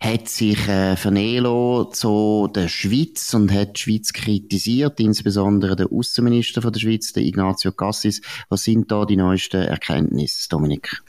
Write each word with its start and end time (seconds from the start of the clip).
hat 0.00 0.28
sich 0.28 0.68
äh, 0.68 0.96
vernehmen 0.96 1.92
zu 1.92 2.48
der 2.54 2.68
Schweiz 2.68 3.34
und 3.34 3.52
hat 3.52 3.76
die 3.76 3.80
Schweiz 3.80 4.12
kritisiert, 4.12 5.00
insbesondere 5.00 5.74
der 5.74 5.90
Außenminister 5.92 6.62
von 6.62 6.72
der 6.72 6.80
Schweiz, 6.80 7.12
der 7.12 7.24
Ignazio 7.24 7.72
Cassis. 7.72 8.20
Was 8.48 8.62
sind 8.62 8.90
da 8.92 9.04
die 9.04 9.16
neuesten 9.16 9.62
Erkenntnisse, 9.62 10.48
Dominik? 10.48 11.02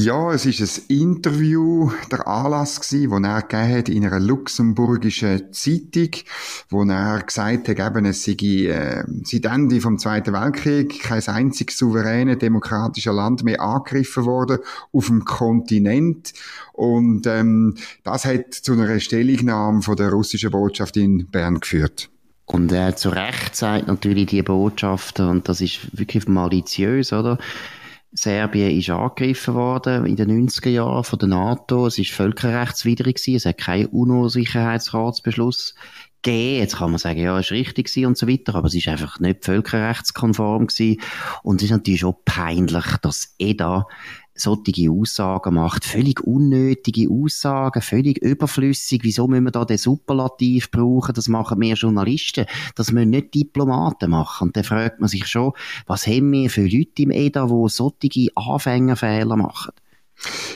Ja, 0.00 0.32
es 0.32 0.46
ist 0.46 0.60
ein 0.60 0.96
Interview, 0.96 1.90
der 2.12 2.28
Anlass 2.28 2.80
gewesen, 2.80 3.10
wo 3.10 3.16
er 3.16 3.42
hat 3.42 3.88
in 3.88 4.06
einer 4.06 4.20
luxemburgischen 4.20 5.52
Zeitung, 5.52 6.10
wo 6.70 6.84
er 6.84 7.20
gesagt 7.20 7.66
hat, 7.66 7.80
eben, 7.80 8.04
es 8.04 8.22
sei 8.22 8.34
äh, 8.34 9.02
seit 9.24 9.44
Ende 9.46 9.80
vom 9.80 9.98
Zweiten 9.98 10.34
Weltkrieg 10.34 11.02
kein 11.02 11.26
einziges 11.26 11.78
souveräne 11.78 12.36
demokratisches 12.36 13.12
Land 13.12 13.42
mehr 13.42 13.60
angegriffen 13.60 14.24
worden 14.24 14.58
auf 14.92 15.06
dem 15.06 15.24
Kontinent. 15.24 16.32
Und 16.74 17.26
ähm, 17.26 17.74
das 18.04 18.24
hat 18.24 18.54
zu 18.54 18.74
einer 18.74 19.00
Stellungnahme 19.00 19.82
von 19.82 19.96
der 19.96 20.10
russischen 20.10 20.52
Botschaft 20.52 20.96
in 20.96 21.26
Bern 21.26 21.58
geführt. 21.58 22.08
Und 22.46 22.70
er 22.70 22.94
zu 22.94 23.08
Recht 23.08 23.56
sagt 23.56 23.88
natürlich 23.88 24.26
die 24.26 24.42
Botschaft, 24.44 25.18
und 25.18 25.48
das 25.48 25.60
ist 25.60 25.98
wirklich 25.98 26.28
maliziös, 26.28 27.12
oder? 27.12 27.36
Serbien 28.12 28.76
ist 28.76 28.90
angegriffen 28.90 29.54
worden 29.54 30.06
in 30.06 30.16
den 30.16 30.48
90er 30.48 30.70
Jahren 30.70 31.04
von 31.04 31.18
der 31.18 31.28
NATO. 31.28 31.86
Es 31.86 31.98
ist 31.98 32.10
völkerrechtswidrig 32.10 33.16
gewesen. 33.16 33.36
Es 33.36 33.46
hat 33.46 33.58
keinen 33.58 33.86
UNO-Sicherheitsratsbeschluss 33.86 35.74
gegeben. 36.22 36.58
Jetzt 36.58 36.76
kann 36.76 36.90
man 36.90 36.98
sagen, 36.98 37.20
ja, 37.20 37.38
es 37.38 37.46
ist 37.46 37.52
richtig 37.52 38.06
und 38.06 38.16
so 38.16 38.26
weiter, 38.26 38.54
aber 38.54 38.68
es 38.68 38.74
ist 38.74 38.88
einfach 38.88 39.20
nicht 39.20 39.44
völkerrechtskonform 39.44 40.68
gewesen. 40.68 41.00
Und 41.42 41.56
es 41.56 41.64
ist 41.64 41.70
natürlich 41.70 42.00
schon 42.00 42.16
peinlich, 42.24 42.86
dass 43.02 43.34
EDA 43.38 43.86
solche 44.40 44.90
Aussagen 44.90 45.54
macht. 45.54 45.84
Völlig 45.84 46.20
unnötige 46.20 47.10
Aussagen, 47.10 47.82
völlig 47.82 48.18
überflüssig. 48.18 49.00
Wieso 49.02 49.26
müssen 49.26 49.44
wir 49.44 49.50
da 49.50 49.64
den 49.64 49.78
Superlativ 49.78 50.70
brauchen? 50.70 51.14
Das 51.14 51.28
machen 51.28 51.60
wir 51.60 51.74
Journalisten. 51.74 52.46
Das 52.74 52.92
müssen 52.92 53.10
nicht 53.10 53.34
Diplomaten 53.34 54.10
machen. 54.10 54.48
Und 54.48 54.56
dann 54.56 54.64
fragt 54.64 55.00
man 55.00 55.08
sich 55.08 55.26
schon, 55.26 55.52
was 55.86 56.06
haben 56.06 56.32
wir 56.32 56.50
für 56.50 56.66
Leute 56.66 57.02
im 57.02 57.10
EDA, 57.10 57.46
die 57.46 57.68
solche 57.68 58.28
Anfängerfehler 58.34 59.36
machen? 59.36 59.72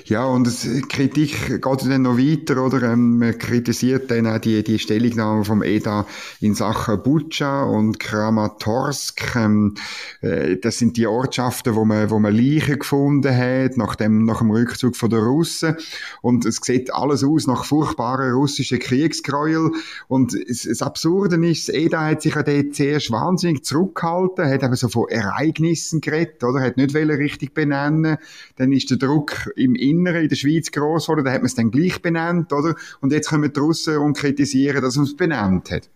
Ja, 0.06 0.24
und 0.24 0.46
es, 0.48 0.66
Kritik 0.88 1.62
geht 1.62 1.64
dann 1.64 2.02
noch 2.02 2.18
weiter, 2.18 2.64
oder? 2.64 2.92
Ähm, 2.92 3.18
man 3.18 3.38
kritisiert 3.38 4.10
dann 4.10 4.26
auch 4.26 4.38
die, 4.38 4.64
die 4.64 4.78
Stellungnahme 4.78 5.44
vom 5.44 5.62
EDA 5.62 6.06
in 6.40 6.54
Sachen 6.54 7.02
Bucha 7.02 7.62
und 7.62 8.00
Kramatorsk. 8.00 9.36
Ähm, 9.36 9.74
äh, 10.20 10.56
das 10.56 10.78
sind 10.78 10.96
die 10.96 11.06
Ortschaften, 11.06 11.76
wo 11.76 11.84
man, 11.84 12.10
wo 12.10 12.18
man 12.18 12.34
Leichen 12.34 12.80
gefunden 12.80 13.34
hat, 13.34 13.76
nach 13.76 13.94
dem, 13.94 14.24
nach 14.24 14.38
dem 14.38 14.50
Rückzug 14.50 14.96
von 14.96 15.10
der 15.10 15.20
Russen. 15.20 15.76
Und 16.20 16.44
es 16.44 16.56
sieht 16.56 16.92
alles 16.92 17.22
aus 17.22 17.46
nach 17.46 17.64
furchtbaren 17.64 18.32
russischen 18.32 18.80
Kriegsgräuel. 18.80 19.70
Und 20.08 20.36
das 20.48 20.82
Absurde 20.82 21.36
ist, 21.46 21.68
das 21.68 21.74
EDA 21.76 22.06
hat 22.06 22.22
sich 22.22 22.34
ja 22.34 22.42
dort 22.42 22.74
zuerst 22.74 23.12
wahnsinnig 23.12 23.64
zurückgehalten, 23.64 24.48
hat 24.48 24.64
eben 24.64 24.74
so 24.74 24.88
von 24.88 25.08
Ereignissen 25.08 26.00
geredet, 26.00 26.42
oder? 26.42 26.60
Hat 26.60 26.76
nicht 26.76 26.94
richtig 26.94 27.54
benennen. 27.54 28.16
Dann 28.56 28.72
ist 28.72 28.90
der 28.90 28.98
Druck 28.98 29.51
im 29.56 29.74
Inneren 29.74 30.22
in 30.22 30.28
der 30.28 30.36
Schweiz 30.36 30.70
gross 30.70 31.06
geworden, 31.06 31.24
da 31.24 31.32
hat 31.32 31.40
man 31.40 31.46
es 31.46 31.54
dann 31.54 31.70
gleich 31.70 32.00
benannt, 32.02 32.52
oder? 32.52 32.74
Und 33.00 33.12
jetzt 33.12 33.28
kommen 33.28 33.52
die 33.52 33.60
Russen 33.60 33.98
und 33.98 34.16
kritisieren, 34.16 34.82
dass 34.82 34.96
man 34.96 35.04
es 35.04 35.16
benannt 35.16 35.70
hat. 35.70 35.88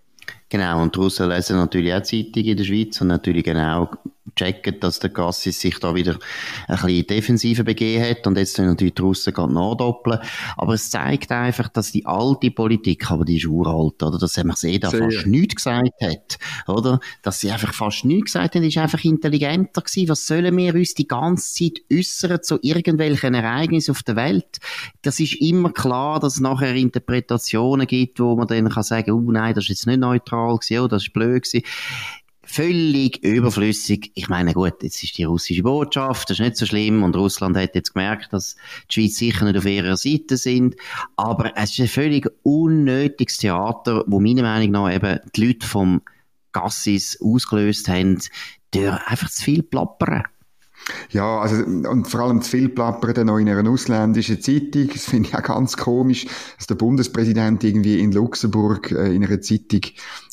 Genau, 0.49 0.83
und 0.83 0.95
die 0.95 1.01
Russen 1.01 1.29
lesen 1.29 1.57
natürlich 1.57 1.93
auch 1.93 2.03
Zeitungen 2.03 2.49
in 2.49 2.57
der 2.57 2.65
Schweiz 2.65 3.01
und 3.01 3.09
natürlich 3.09 3.45
genau 3.45 3.91
checken, 4.35 4.81
dass 4.81 4.99
der 4.99 5.11
Gassis 5.11 5.61
sich 5.61 5.79
da 5.79 5.95
wieder 5.95 6.19
ein 6.69 6.77
bisschen 6.77 7.07
defensiver 7.07 7.63
begeben 7.63 8.05
hat 8.05 8.27
und 8.27 8.37
jetzt 8.37 8.59
natürlich 8.59 8.95
die 8.95 9.03
Russen 9.03 9.33
gerade 9.33 9.53
nachdoppeln. 9.53 10.19
Aber 10.57 10.75
es 10.75 10.91
zeigt 10.91 11.31
einfach, 11.31 11.69
dass 11.69 11.93
die 11.93 12.07
alte 12.07 12.51
Politik, 12.51 13.11
aber 13.11 13.25
die 13.25 13.37
ist 13.37 13.47
uralt, 13.47 14.03
oder? 14.03 14.19
Dass 14.19 14.37
man 14.43 14.57
sie 14.57 14.81
da 14.81 14.91
fast 14.91 15.27
nichts 15.27 15.57
gesagt 15.57 15.91
hat, 16.01 16.39
oder? 16.67 17.01
Dass 17.23 17.41
sie 17.41 17.51
einfach 17.51 17.73
fast 17.73 18.05
nichts 18.05 18.33
gesagt 18.33 18.55
haben, 18.55 18.65
ist 18.65 18.79
einfach 18.79 19.05
intelligenter 19.05 19.83
gewesen. 19.83 20.09
Was 20.09 20.27
sollen 20.27 20.57
wir 20.57 20.75
uns 20.75 20.95
die 20.95 21.07
ganze 21.07 21.55
Zeit 21.55 21.83
äußern 21.93 22.43
zu 22.43 22.59
irgendwelchen 22.63 23.35
Ereignissen 23.35 23.93
auf 23.93 24.03
der 24.03 24.17
Welt? 24.17 24.59
Das 25.03 25.21
ist 25.21 25.41
immer 25.41 25.71
klar, 25.71 26.21
dass 26.21 26.35
es 26.35 26.41
nachher 26.41 26.75
Interpretationen 26.75 27.87
gibt, 27.87 28.21
wo 28.21 28.37
man 28.37 28.47
dann 28.47 28.69
kann 28.69 28.83
sagen, 28.83 29.13
oh 29.13 29.31
nein, 29.31 29.55
das 29.55 29.65
ist 29.65 29.71
jetzt 29.71 29.87
nicht 29.87 30.01
neutral 30.01 30.57
gewesen, 30.57 30.81
oh, 30.81 30.89
das 30.89 31.05
ist 31.05 31.13
blöd 31.13 31.45
gewesen 31.45 31.63
völlig 32.47 33.23
überflüssig. 33.23 34.13
Ich 34.15 34.29
meine, 34.29 34.55
gut, 34.55 34.83
jetzt 34.83 35.03
ist 35.03 35.19
die 35.19 35.25
russische 35.25 35.63
Botschaft, 35.63 36.31
das 36.31 36.39
ist 36.39 36.45
nicht 36.45 36.57
so 36.57 36.65
schlimm 36.65 37.03
und 37.03 37.17
Russland 37.17 37.57
hat 37.57 37.75
jetzt 37.75 37.95
gemerkt, 37.95 38.33
dass 38.33 38.57
die 38.91 38.95
Schweiz 38.95 39.17
sicher 39.17 39.45
nicht 39.45 39.59
auf 39.59 39.67
ihrer 39.67 39.97
Seite 39.97 40.37
sind, 40.37 40.77
aber 41.17 41.53
es 41.57 41.73
ist 41.73 41.81
ein 41.81 41.89
völlig 41.89 42.31
unnötiges 42.43 43.39
Theater, 43.39 44.05
wo 44.07 44.21
meiner 44.21 44.43
Meinung 44.43 44.71
nach 44.71 44.95
eben 44.95 45.19
die 45.35 45.47
Leute 45.47 45.67
vom 45.67 46.03
Gassis 46.53 47.21
ausgelöst 47.21 47.89
haben, 47.89 48.19
durch 48.71 49.07
einfach 49.07 49.31
zu 49.31 49.43
viel 49.43 49.63
plappern. 49.63 50.25
Ja, 51.11 51.41
also, 51.41 51.65
und 51.65 52.07
vor 52.07 52.21
allem 52.21 52.43
zu 52.43 52.51
viel 52.51 52.69
plappern 52.69 53.27
noch 53.27 53.39
in 53.39 53.49
einer 53.49 53.69
ausländischen 53.69 54.41
Zeitung. 54.41 54.89
Das 54.93 55.05
finde 55.05 55.29
ich 55.29 55.35
auch 55.35 55.43
ganz 55.43 55.77
komisch, 55.77 56.27
dass 56.57 56.67
der 56.67 56.77
Bundespräsident 56.77 57.65
irgendwie 57.65 58.01
in 58.01 58.13
Luxemburg 58.13 58.93
äh, 58.93 59.15
in 59.15 59.25
einer 59.25 59.41
Zeitung 59.41 59.81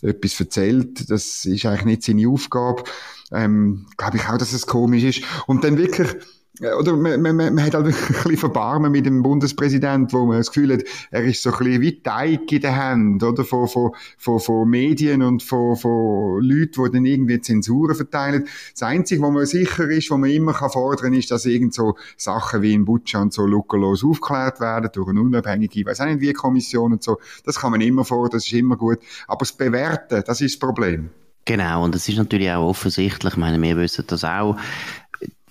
etwas 0.01 0.39
erzählt. 0.39 1.09
Das 1.09 1.45
ist 1.45 1.65
eigentlich 1.65 1.85
nicht 1.85 2.03
seine 2.03 2.27
Aufgabe. 2.29 2.83
Ähm, 3.31 3.87
Glaube 3.97 4.17
ich 4.17 4.27
auch, 4.27 4.37
dass 4.37 4.53
es 4.53 4.67
komisch 4.67 5.03
ist. 5.03 5.23
Und 5.47 5.63
dann 5.63 5.77
wirklich, 5.77 6.15
oder 6.61 6.95
man, 6.95 7.19
man, 7.21 7.35
man 7.35 7.63
hat 7.63 7.73
halt 7.73 7.85
ein 7.87 7.93
bisschen 7.93 8.37
Verbarmen 8.37 8.91
mit 8.91 9.07
dem 9.07 9.23
Bundespräsident, 9.23 10.13
wo 10.13 10.25
man 10.25 10.37
das 10.37 10.51
Gefühl 10.51 10.73
hat, 10.73 10.83
er 11.09 11.23
ist 11.23 11.41
so 11.41 11.51
ein 11.51 11.57
bisschen 11.57 11.81
wie 11.81 12.01
Teig 12.01 12.51
in 12.51 12.61
der 12.61 12.75
Hand, 12.75 13.23
oder? 13.23 13.43
Von, 13.43 13.67
von, 13.67 13.91
von, 14.17 14.39
von 14.39 14.69
Medien 14.69 15.23
und 15.23 15.41
von, 15.41 15.75
von 15.75 16.41
Leuten, 16.41 16.83
die 16.83 16.91
dann 16.91 17.05
irgendwie 17.05 17.41
Zensuren 17.41 17.95
verteilen. 17.95 18.47
Das 18.71 18.83
Einzige, 18.83 19.21
wo 19.23 19.31
man 19.31 19.47
sicher 19.47 19.89
ist, 19.89 20.11
wo 20.11 20.17
man 20.17 20.29
immer 20.29 20.53
kann 20.53 20.69
fordern 20.69 21.13
ist, 21.13 21.31
dass 21.31 21.45
irgend 21.45 21.73
so 21.73 21.95
Sachen 22.17 22.61
wie 22.61 22.73
in 22.73 22.85
Butcher 22.85 23.21
und 23.21 23.33
so 23.33 23.47
lückenlos 23.47 24.03
aufgeklärt 24.03 24.59
werden 24.59 24.91
durch 24.93 25.09
eine 25.09 25.21
unabhängige, 25.21 25.79
ich 25.79 25.85
weiß 25.85 26.01
auch 26.01 26.05
nicht 26.05 26.21
wie, 26.21 26.33
Kommission 26.33 26.93
und 26.93 27.03
so. 27.03 27.19
Das 27.45 27.59
kann 27.59 27.71
man 27.71 27.81
immer 27.81 28.05
fordern, 28.05 28.37
das 28.37 28.45
ist 28.45 28.53
immer 28.53 28.77
gut. 28.77 28.99
Aber 29.27 29.39
das 29.39 29.53
Bewerten, 29.53 30.23
das 30.25 30.39
ist 30.41 30.55
das 30.55 30.59
Problem. 30.59 31.09
Genau, 31.45 31.83
und 31.83 31.93
das 31.93 32.07
ist 32.07 32.17
natürlich 32.17 32.49
auch 32.51 32.69
offensichtlich, 32.69 33.33
ich 33.33 33.37
meine, 33.37 33.61
wir 33.61 33.75
wissen 33.75 34.05
das 34.07 34.23
auch, 34.23 34.55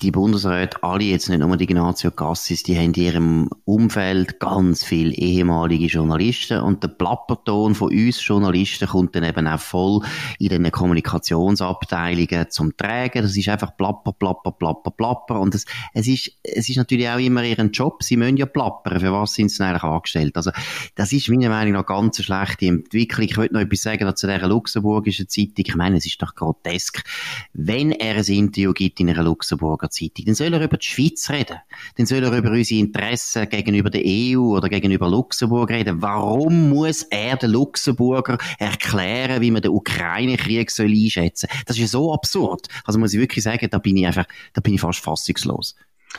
die 0.02 0.10
Bundesräte, 0.10 0.82
alle 0.82 1.04
jetzt 1.04 1.28
nicht 1.28 1.38
nur 1.38 1.56
die 1.56 1.64
Ignazio 1.64 2.10
Cassis, 2.10 2.64
die 2.64 2.76
haben 2.76 2.92
in 2.92 3.02
ihrem 3.02 3.50
Umfeld 3.64 4.40
ganz 4.40 4.82
viele 4.82 5.14
ehemalige 5.14 5.86
Journalisten 5.86 6.60
und 6.60 6.82
der 6.82 6.88
Plapperton 6.88 7.76
von 7.76 7.92
uns 7.92 8.26
Journalisten 8.26 8.88
kommt 8.88 9.14
dann 9.14 9.22
eben 9.22 9.46
auch 9.46 9.60
voll 9.60 10.00
in 10.40 10.48
den 10.48 10.70
Kommunikationsabteilungen 10.70 12.50
zum 12.50 12.76
Tragen. 12.76 13.22
Das 13.22 13.36
ist 13.36 13.48
einfach 13.48 13.76
plapper, 13.76 14.12
plapper, 14.12 14.50
plapper, 14.50 14.90
plapper 14.90 15.40
und 15.40 15.54
es, 15.54 15.66
es 15.94 16.08
ist, 16.08 16.32
es 16.42 16.68
ist 16.68 16.76
natürlich 16.76 17.08
auch 17.08 17.18
immer 17.18 17.44
ihren 17.44 17.70
Job. 17.70 18.02
Sie 18.02 18.16
müssen 18.16 18.36
ja 18.36 18.46
plappern. 18.46 18.98
Für 18.98 19.12
was 19.12 19.34
sind 19.34 19.50
sie 19.50 19.64
eigentlich 19.64 19.84
angestellt? 19.84 20.36
Also, 20.36 20.50
das 20.96 21.12
ist 21.12 21.28
meiner 21.28 21.48
Meinung 21.48 21.74
nach 21.74 21.86
ganz 21.86 22.18
eine 22.18 22.24
schlechte 22.24 22.66
Entwicklung. 22.66 23.24
Ich 23.24 23.36
wollte 23.36 23.54
noch 23.54 23.60
etwas 23.60 23.82
sagen 23.82 24.16
zu 24.16 24.26
dieser 24.26 24.48
luxemburgischen 24.48 25.28
Zeitung. 25.28 25.64
Ich 25.66 25.76
meine, 25.76 25.98
es 25.98 26.06
ist 26.06 26.20
doch 26.20 26.34
grotesk. 26.34 27.04
Wenn 27.52 27.92
er 27.92 28.16
ein 28.16 28.24
Interview 28.24 28.72
gibt 28.72 28.98
in 28.98 29.08
einer 29.08 29.22
Luxemburger 29.22 29.91
Zeitung. 29.92 30.24
Dann 30.26 30.34
soll 30.34 30.52
er 30.52 30.62
über 30.62 30.76
die 30.76 30.86
Schweiz 30.86 31.30
reden. 31.30 31.58
Dann 31.96 32.06
soll 32.06 32.24
er 32.24 32.36
über 32.36 32.50
unsere 32.50 32.80
Interessen 32.80 33.48
gegenüber 33.48 33.90
der 33.90 34.02
EU 34.04 34.56
oder 34.56 34.68
gegenüber 34.68 35.08
Luxemburg 35.08 35.70
reden. 35.70 36.02
Warum 36.02 36.70
muss 36.70 37.02
er 37.04 37.36
den 37.36 37.50
Luxemburger 37.50 38.38
erklären, 38.58 39.40
wie 39.40 39.50
man 39.50 39.62
den 39.62 39.72
Ukraine-Krieg 39.72 40.70
soll 40.70 40.86
einschätzen 40.86 41.48
soll? 41.50 41.62
Das 41.66 41.76
ist 41.76 41.82
ja 41.82 41.88
so 41.88 42.12
absurd. 42.12 42.68
Also 42.84 42.98
muss 42.98 43.14
ich 43.14 43.20
wirklich 43.20 43.44
sagen, 43.44 43.68
da 43.70 43.78
bin 43.78 43.96
ich 43.96 44.06
einfach, 44.06 44.26
da 44.52 44.60
bin 44.60 44.74
ich 44.74 44.80
fast 44.80 45.00
fassungslos. 45.00 45.76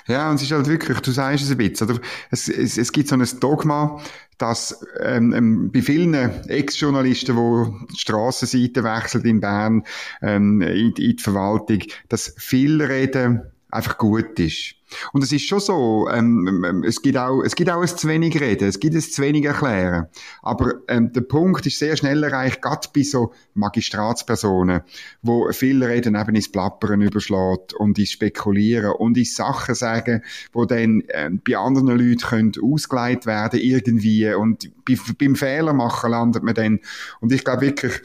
Ja, 0.07 0.29
und 0.29 0.35
es 0.35 0.43
ist 0.43 0.51
halt 0.51 0.67
wirklich, 0.67 0.99
du 0.99 1.11
sagst 1.11 1.45
es 1.45 1.51
ein 1.51 1.57
bisschen, 1.57 1.89
oder? 1.89 1.99
Es, 2.31 2.49
es, 2.49 2.77
es 2.77 2.91
gibt 2.91 3.07
so 3.07 3.15
ein 3.15 3.39
Dogma, 3.39 4.01
dass 4.37 4.85
ähm, 4.99 5.33
ähm, 5.33 5.71
bei 5.71 5.81
vielen 5.81 6.13
Ex-Journalisten, 6.13 7.35
die 7.35 7.87
die 7.93 7.99
Strassenseite 7.99 8.83
wechseln 8.83 9.23
in 9.25 9.39
Bern, 9.39 9.83
ähm, 10.21 10.61
in, 10.61 10.93
in 10.93 11.15
die 11.15 11.21
Verwaltung, 11.21 11.83
dass 12.09 12.33
viel 12.37 12.81
reden 12.81 13.52
einfach 13.73 13.97
gut 13.97 14.39
ist. 14.39 14.75
Und 15.11 15.23
es 15.23 15.31
ist 15.31 15.47
schon 15.47 15.59
so, 15.59 16.07
ähm, 16.11 16.83
es 16.85 17.01
gibt 17.01 17.17
auch, 17.17 17.41
es 17.41 17.55
gibt 17.55 17.69
auch 17.71 17.81
ein 17.81 17.87
zu 17.87 18.07
wenig 18.07 18.39
Reden, 18.39 18.67
es 18.67 18.79
gibt 18.79 18.93
ein 18.93 19.01
zu 19.01 19.21
wenig 19.23 19.43
Erklären. 19.45 20.07
Aber 20.43 20.75
ähm, 20.87 21.11
der 21.11 21.21
Punkt 21.21 21.65
ist 21.65 21.79
sehr 21.79 21.97
schnell 21.97 22.23
erreicht, 22.23 22.61
gerade 22.61 22.87
bei 22.93 23.01
so 23.01 23.33
Magistratspersonen, 23.55 24.81
wo 25.23 25.51
viel 25.51 25.83
Reden 25.83 26.15
eben 26.15 26.35
ins 26.35 26.51
Plappern 26.51 27.01
überschlägt 27.01 27.73
und 27.73 27.97
ins 27.97 28.11
Spekulieren 28.11 28.91
und 28.91 29.17
ins 29.17 29.35
Sachen 29.35 29.73
sagen, 29.73 30.23
wo 30.51 30.65
dann 30.65 31.03
ähm, 31.09 31.41
bei 31.47 31.57
anderen 31.57 31.87
Leuten 31.87 32.17
können 32.17 32.51
ausgeleitet 32.61 33.25
werden 33.25 33.59
irgendwie 33.59 34.31
und 34.31 34.69
bei, 34.85 34.95
beim 35.17 35.35
Fehler 35.35 35.73
machen 35.73 36.11
landet 36.11 36.43
man 36.43 36.53
dann. 36.53 36.79
Und 37.19 37.31
ich 37.31 37.43
glaube 37.43 37.61
wirklich, 37.61 38.01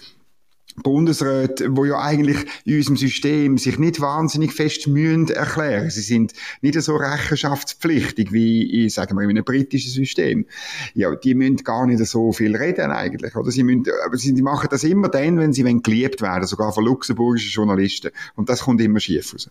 Bundesräte, 0.82 1.76
wo 1.76 1.84
ja 1.84 2.00
eigentlich 2.00 2.38
in 2.64 2.76
unserem 2.76 2.96
System 2.96 3.58
sich 3.58 3.78
nicht 3.78 4.00
wahnsinnig 4.00 4.52
fest 4.52 4.86
mühen 4.86 5.28
erklären. 5.28 5.90
Sie 5.90 6.02
sind 6.02 6.32
nicht 6.60 6.80
so 6.80 6.96
rechenschaftspflichtig 6.96 8.32
wie, 8.32 8.84
in, 8.84 8.88
sagen 8.88 9.16
wir, 9.16 9.22
in 9.25 9.30
einem 9.30 9.44
britischen 9.44 9.90
System. 9.90 10.46
Ja, 10.94 11.14
die 11.14 11.34
müssen 11.34 11.58
gar 11.58 11.86
nicht 11.86 12.04
so 12.06 12.32
viel 12.32 12.56
reden 12.56 12.90
eigentlich, 12.90 13.34
oder? 13.36 13.50
Sie 13.50 13.62
müssen, 13.62 13.84
aber 14.04 14.16
sie 14.16 14.32
machen 14.42 14.69
das 14.70 14.84
immer 14.84 15.08
dann, 15.08 15.38
wenn 15.38 15.52
sie 15.52 15.62
geliebt 15.62 16.22
werden, 16.22 16.46
sogar 16.46 16.72
von 16.72 16.84
luxemburgischen 16.84 17.50
Journalisten. 17.50 18.10
Und 18.34 18.48
das 18.48 18.60
kommt 18.60 18.81
immer 18.81 19.00
schief 19.00 19.34
raus. 19.34 19.50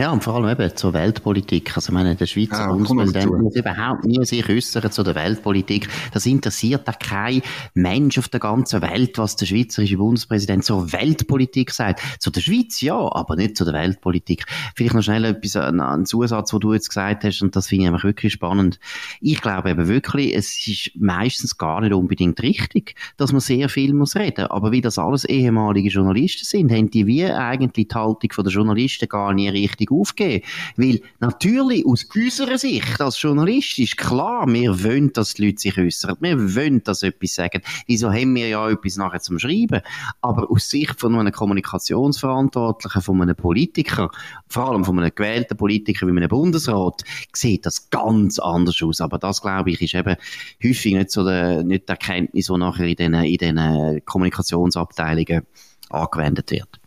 Ja, 0.00 0.12
und 0.12 0.24
vor 0.24 0.36
allem 0.36 0.48
eben 0.48 0.74
zur 0.74 0.94
Weltpolitik. 0.94 1.76
Also, 1.76 1.90
ich 1.90 1.92
meine, 1.92 2.16
der 2.16 2.24
Schweizer 2.24 2.60
ja, 2.60 2.72
Bundespräsident 2.72 3.38
muss 3.38 3.54
überhaupt 3.54 4.06
nie 4.06 4.24
sich 4.24 4.48
äußern 4.48 4.90
zu 4.90 5.02
der 5.02 5.14
Weltpolitik. 5.14 5.90
Das 6.14 6.24
interessiert 6.24 6.88
da 6.88 6.92
kein 6.92 7.42
Mensch 7.74 8.16
auf 8.16 8.28
der 8.28 8.40
ganzen 8.40 8.80
Welt, 8.80 9.18
was 9.18 9.36
der 9.36 9.44
schweizerische 9.44 9.98
Bundespräsident 9.98 10.64
zur 10.64 10.90
Weltpolitik 10.94 11.70
sagt. 11.70 12.00
Zu 12.18 12.30
der 12.30 12.40
Schweiz 12.40 12.80
ja, 12.80 12.96
aber 12.96 13.36
nicht 13.36 13.58
zu 13.58 13.66
der 13.66 13.74
Weltpolitik. 13.74 14.46
Vielleicht 14.74 14.94
noch 14.94 15.02
schnell 15.02 15.26
etwas, 15.26 15.56
ein 15.56 16.06
Zusatz, 16.06 16.54
wo 16.54 16.58
du 16.58 16.72
jetzt 16.72 16.88
gesagt 16.88 17.24
hast, 17.24 17.42
und 17.42 17.54
das 17.54 17.66
finde 17.66 17.84
ich 17.84 17.90
einfach 17.90 18.04
wirklich 18.04 18.32
spannend. 18.32 18.80
Ich 19.20 19.42
glaube 19.42 19.68
eben 19.68 19.86
wirklich, 19.86 20.34
es 20.34 20.66
ist 20.66 20.92
meistens 20.98 21.58
gar 21.58 21.82
nicht 21.82 21.92
unbedingt 21.92 22.40
richtig, 22.42 22.94
dass 23.18 23.32
man 23.32 23.42
sehr 23.42 23.68
viel 23.68 23.92
muss 23.92 24.16
reden. 24.16 24.46
Aber 24.46 24.72
wie 24.72 24.80
das 24.80 24.98
alles 24.98 25.26
ehemalige 25.26 25.90
Journalisten 25.90 26.46
sind, 26.46 26.72
haben 26.72 26.88
die 26.88 27.06
wie 27.06 27.26
eigentlich 27.26 27.86
die 27.86 27.94
Haltung 27.94 28.30
der 28.46 28.50
Journalisten 28.50 29.06
gar 29.06 29.34
nie 29.34 29.50
richtig 29.50 29.89
völlig 29.90 30.00
aufgeben. 30.00 30.44
Weil 30.76 31.00
natürlich 31.18 31.86
aus 31.86 32.04
unserer 32.04 32.58
Sicht 32.58 33.00
als 33.00 33.20
Journalist 33.20 33.78
ist 33.78 33.96
klar, 33.96 34.46
wir 34.46 34.82
wollen, 34.84 35.12
dass 35.12 35.34
die 35.34 35.46
Leute 35.46 35.60
sich 35.60 35.78
äußern. 35.78 36.16
Wir 36.20 36.54
wollen, 36.54 36.82
dass 36.82 37.02
etwas 37.02 37.34
sagen. 37.34 37.62
Wieso 37.86 38.10
haben 38.10 38.34
wir 38.34 38.48
ja 38.48 38.68
etwas 38.68 38.96
nachher 38.96 39.20
zum 39.20 39.38
Schreiben? 39.38 39.80
Aber 40.20 40.50
aus 40.50 40.68
Sicht 40.68 41.00
von 41.00 41.14
einem 41.14 41.32
Kommunikationsverantwortlichen, 41.32 43.02
von 43.02 43.22
einem 43.22 43.36
Politiker, 43.36 44.10
vor 44.48 44.70
allem 44.70 44.84
von 44.84 44.98
einem 44.98 45.12
gewählten 45.14 45.56
Politiker 45.56 46.06
wie 46.06 46.12
einem 46.12 46.28
Bundesrat, 46.28 47.02
sieht 47.32 47.66
das 47.66 47.90
ganz 47.90 48.38
anders 48.38 48.80
aus. 48.82 49.00
Aber 49.00 49.18
das, 49.18 49.42
glaube 49.42 49.70
ich, 49.70 49.80
ist 49.80 49.94
eben 49.94 50.16
häufig 50.62 50.94
nicht 50.94 51.10
so 51.10 51.24
der, 51.24 51.62
nicht 51.62 51.88
die 51.88 51.92
Erkenntnis, 51.92 52.46
die 52.46 52.58
nachher 52.58 52.86
in 52.86 52.96
diesen, 52.96 53.58
in 53.58 54.04
Kommunikationsabteilungen 54.04 55.42
angewendet 55.90 56.50
wird. 56.50 56.80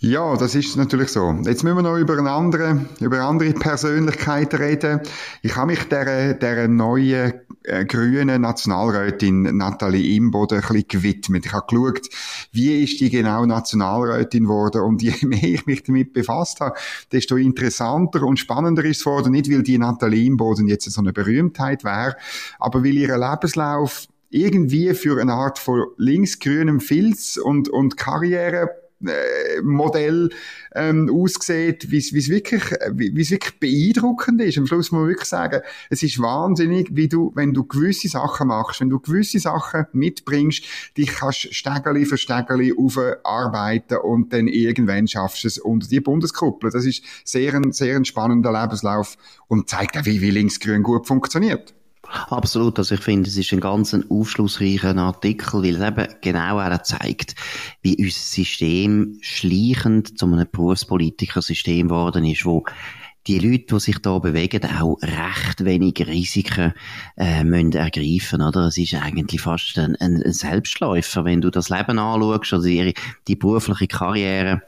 Ja, 0.00 0.36
das 0.36 0.54
ist 0.54 0.76
natürlich 0.76 1.08
so. 1.08 1.32
Jetzt 1.42 1.64
müssen 1.64 1.78
wir 1.78 1.82
noch 1.82 1.96
über 1.96 2.16
eine 2.16 2.30
andere, 2.30 2.86
über 3.00 3.20
andere 3.22 3.52
Persönlichkeiten 3.52 4.54
reden. 4.54 5.00
Ich 5.42 5.56
habe 5.56 5.72
mich 5.72 5.88
der, 5.88 6.34
der 6.34 6.68
neuen 6.68 7.32
äh, 7.64 7.84
grünen 7.84 8.42
Nationalrätin 8.42 9.56
Nathalie 9.56 10.14
Imboden 10.14 10.58
ein 10.58 10.62
bisschen 10.62 10.86
gewidmet. 10.86 11.46
Ich 11.46 11.52
habe 11.52 11.66
geschaut, 11.68 12.08
wie 12.52 12.84
ist 12.84 13.00
die 13.00 13.10
genau 13.10 13.44
Nationalrätin 13.44 14.44
geworden 14.44 14.82
und 14.82 15.02
je 15.02 15.14
mehr 15.26 15.42
ich 15.42 15.66
mich 15.66 15.82
damit 15.82 16.12
befasst 16.12 16.60
habe, 16.60 16.78
desto 17.10 17.34
interessanter 17.34 18.22
und 18.22 18.38
spannender 18.38 18.84
ist 18.84 18.98
es 18.98 19.04
geworden. 19.04 19.32
Nicht, 19.32 19.50
weil 19.50 19.64
die 19.64 19.78
Nathalie 19.78 20.26
Imboden 20.26 20.68
jetzt 20.68 20.88
so 20.88 21.00
eine 21.00 21.12
Berühmtheit 21.12 21.82
wäre, 21.82 22.14
aber 22.60 22.84
weil 22.84 22.96
ihr 22.96 23.18
Lebenslauf 23.18 24.06
irgendwie 24.30 24.94
für 24.94 25.20
eine 25.20 25.32
Art 25.32 25.58
von 25.58 25.86
linksgrünem 25.96 26.78
Filz 26.78 27.36
und, 27.36 27.68
und 27.68 27.96
Karriere 27.96 28.70
Modell 29.62 30.30
ähm, 30.74 31.08
aussieht, 31.12 31.90
wie 31.90 31.98
es 31.98 32.12
wirklich, 32.12 32.62
wie 32.92 33.30
wirklich 33.30 33.60
beeindruckend 33.60 34.40
ist. 34.40 34.58
Am 34.58 34.66
Schluss 34.66 34.90
muss 34.90 35.00
man 35.00 35.08
wirklich 35.08 35.28
sagen, 35.28 35.60
es 35.88 36.02
ist 36.02 36.20
wahnsinnig, 36.20 36.88
wie 36.92 37.08
du, 37.08 37.32
wenn 37.34 37.54
du 37.54 37.64
gewisse 37.64 38.08
Sachen 38.08 38.48
machst, 38.48 38.80
wenn 38.80 38.90
du 38.90 38.98
gewisse 38.98 39.38
Sachen 39.38 39.86
mitbringst, 39.92 40.64
dich 40.96 41.14
kannst 41.14 41.54
Stegeli 41.54 42.06
für 42.06 42.16
Stegeli 42.16 42.74
aufarbeiten 42.76 43.98
und 43.98 44.32
dann 44.32 44.48
irgendwann 44.48 45.06
schaffst 45.06 45.44
du 45.44 45.48
es 45.48 45.58
unter 45.58 45.88
die 45.88 46.00
Bundeskuppel. 46.00 46.70
Das 46.70 46.84
ist 46.84 47.04
sehr 47.24 47.54
ein, 47.54 47.72
sehr 47.72 47.96
ein 47.96 48.04
spannender 48.04 48.52
Lebenslauf 48.52 49.16
und 49.46 49.68
zeigt 49.68 49.96
auch, 49.96 50.06
wie, 50.06 50.20
wie 50.20 50.30
linksgrün 50.30 50.82
gut 50.82 51.06
funktioniert. 51.06 51.74
Absolut. 52.10 52.78
Also 52.78 52.94
ich 52.94 53.00
finde, 53.00 53.28
es 53.28 53.36
ist 53.36 53.52
ein 53.52 53.60
ganz 53.60 53.94
aufschlussreicher 54.08 54.96
Artikel, 54.96 55.62
weil 55.62 55.76
es 55.76 55.86
eben 55.86 56.14
genau 56.22 56.58
auch 56.58 56.82
zeigt, 56.82 57.34
wie 57.82 57.96
unser 57.96 58.18
System 58.18 59.18
schleichend 59.20 60.18
zu 60.18 60.26
einem 60.26 60.46
Berufspolitikersystem 60.50 61.88
geworden 61.88 62.24
ist, 62.24 62.44
wo 62.44 62.64
die 63.26 63.38
Leute, 63.38 63.74
die 63.74 63.80
sich 63.80 63.98
da 63.98 64.18
bewegen, 64.18 64.64
auch 64.64 64.96
recht 65.02 65.62
wenig 65.64 66.06
Risiken 66.06 66.72
äh, 67.18 67.44
müssen 67.44 67.72
ergreifen 67.72 68.40
oder? 68.40 68.68
Es 68.68 68.78
ist 68.78 68.94
eigentlich 68.94 69.42
fast 69.42 69.78
ein, 69.78 69.96
ein 69.96 70.22
Selbstläufer, 70.32 71.26
wenn 71.26 71.42
du 71.42 71.50
das 71.50 71.68
Leben 71.68 71.98
anschaust, 71.98 72.54
oder 72.54 72.62
die, 72.62 72.94
die 73.26 73.36
berufliche 73.36 73.86
Karriere 73.86 74.62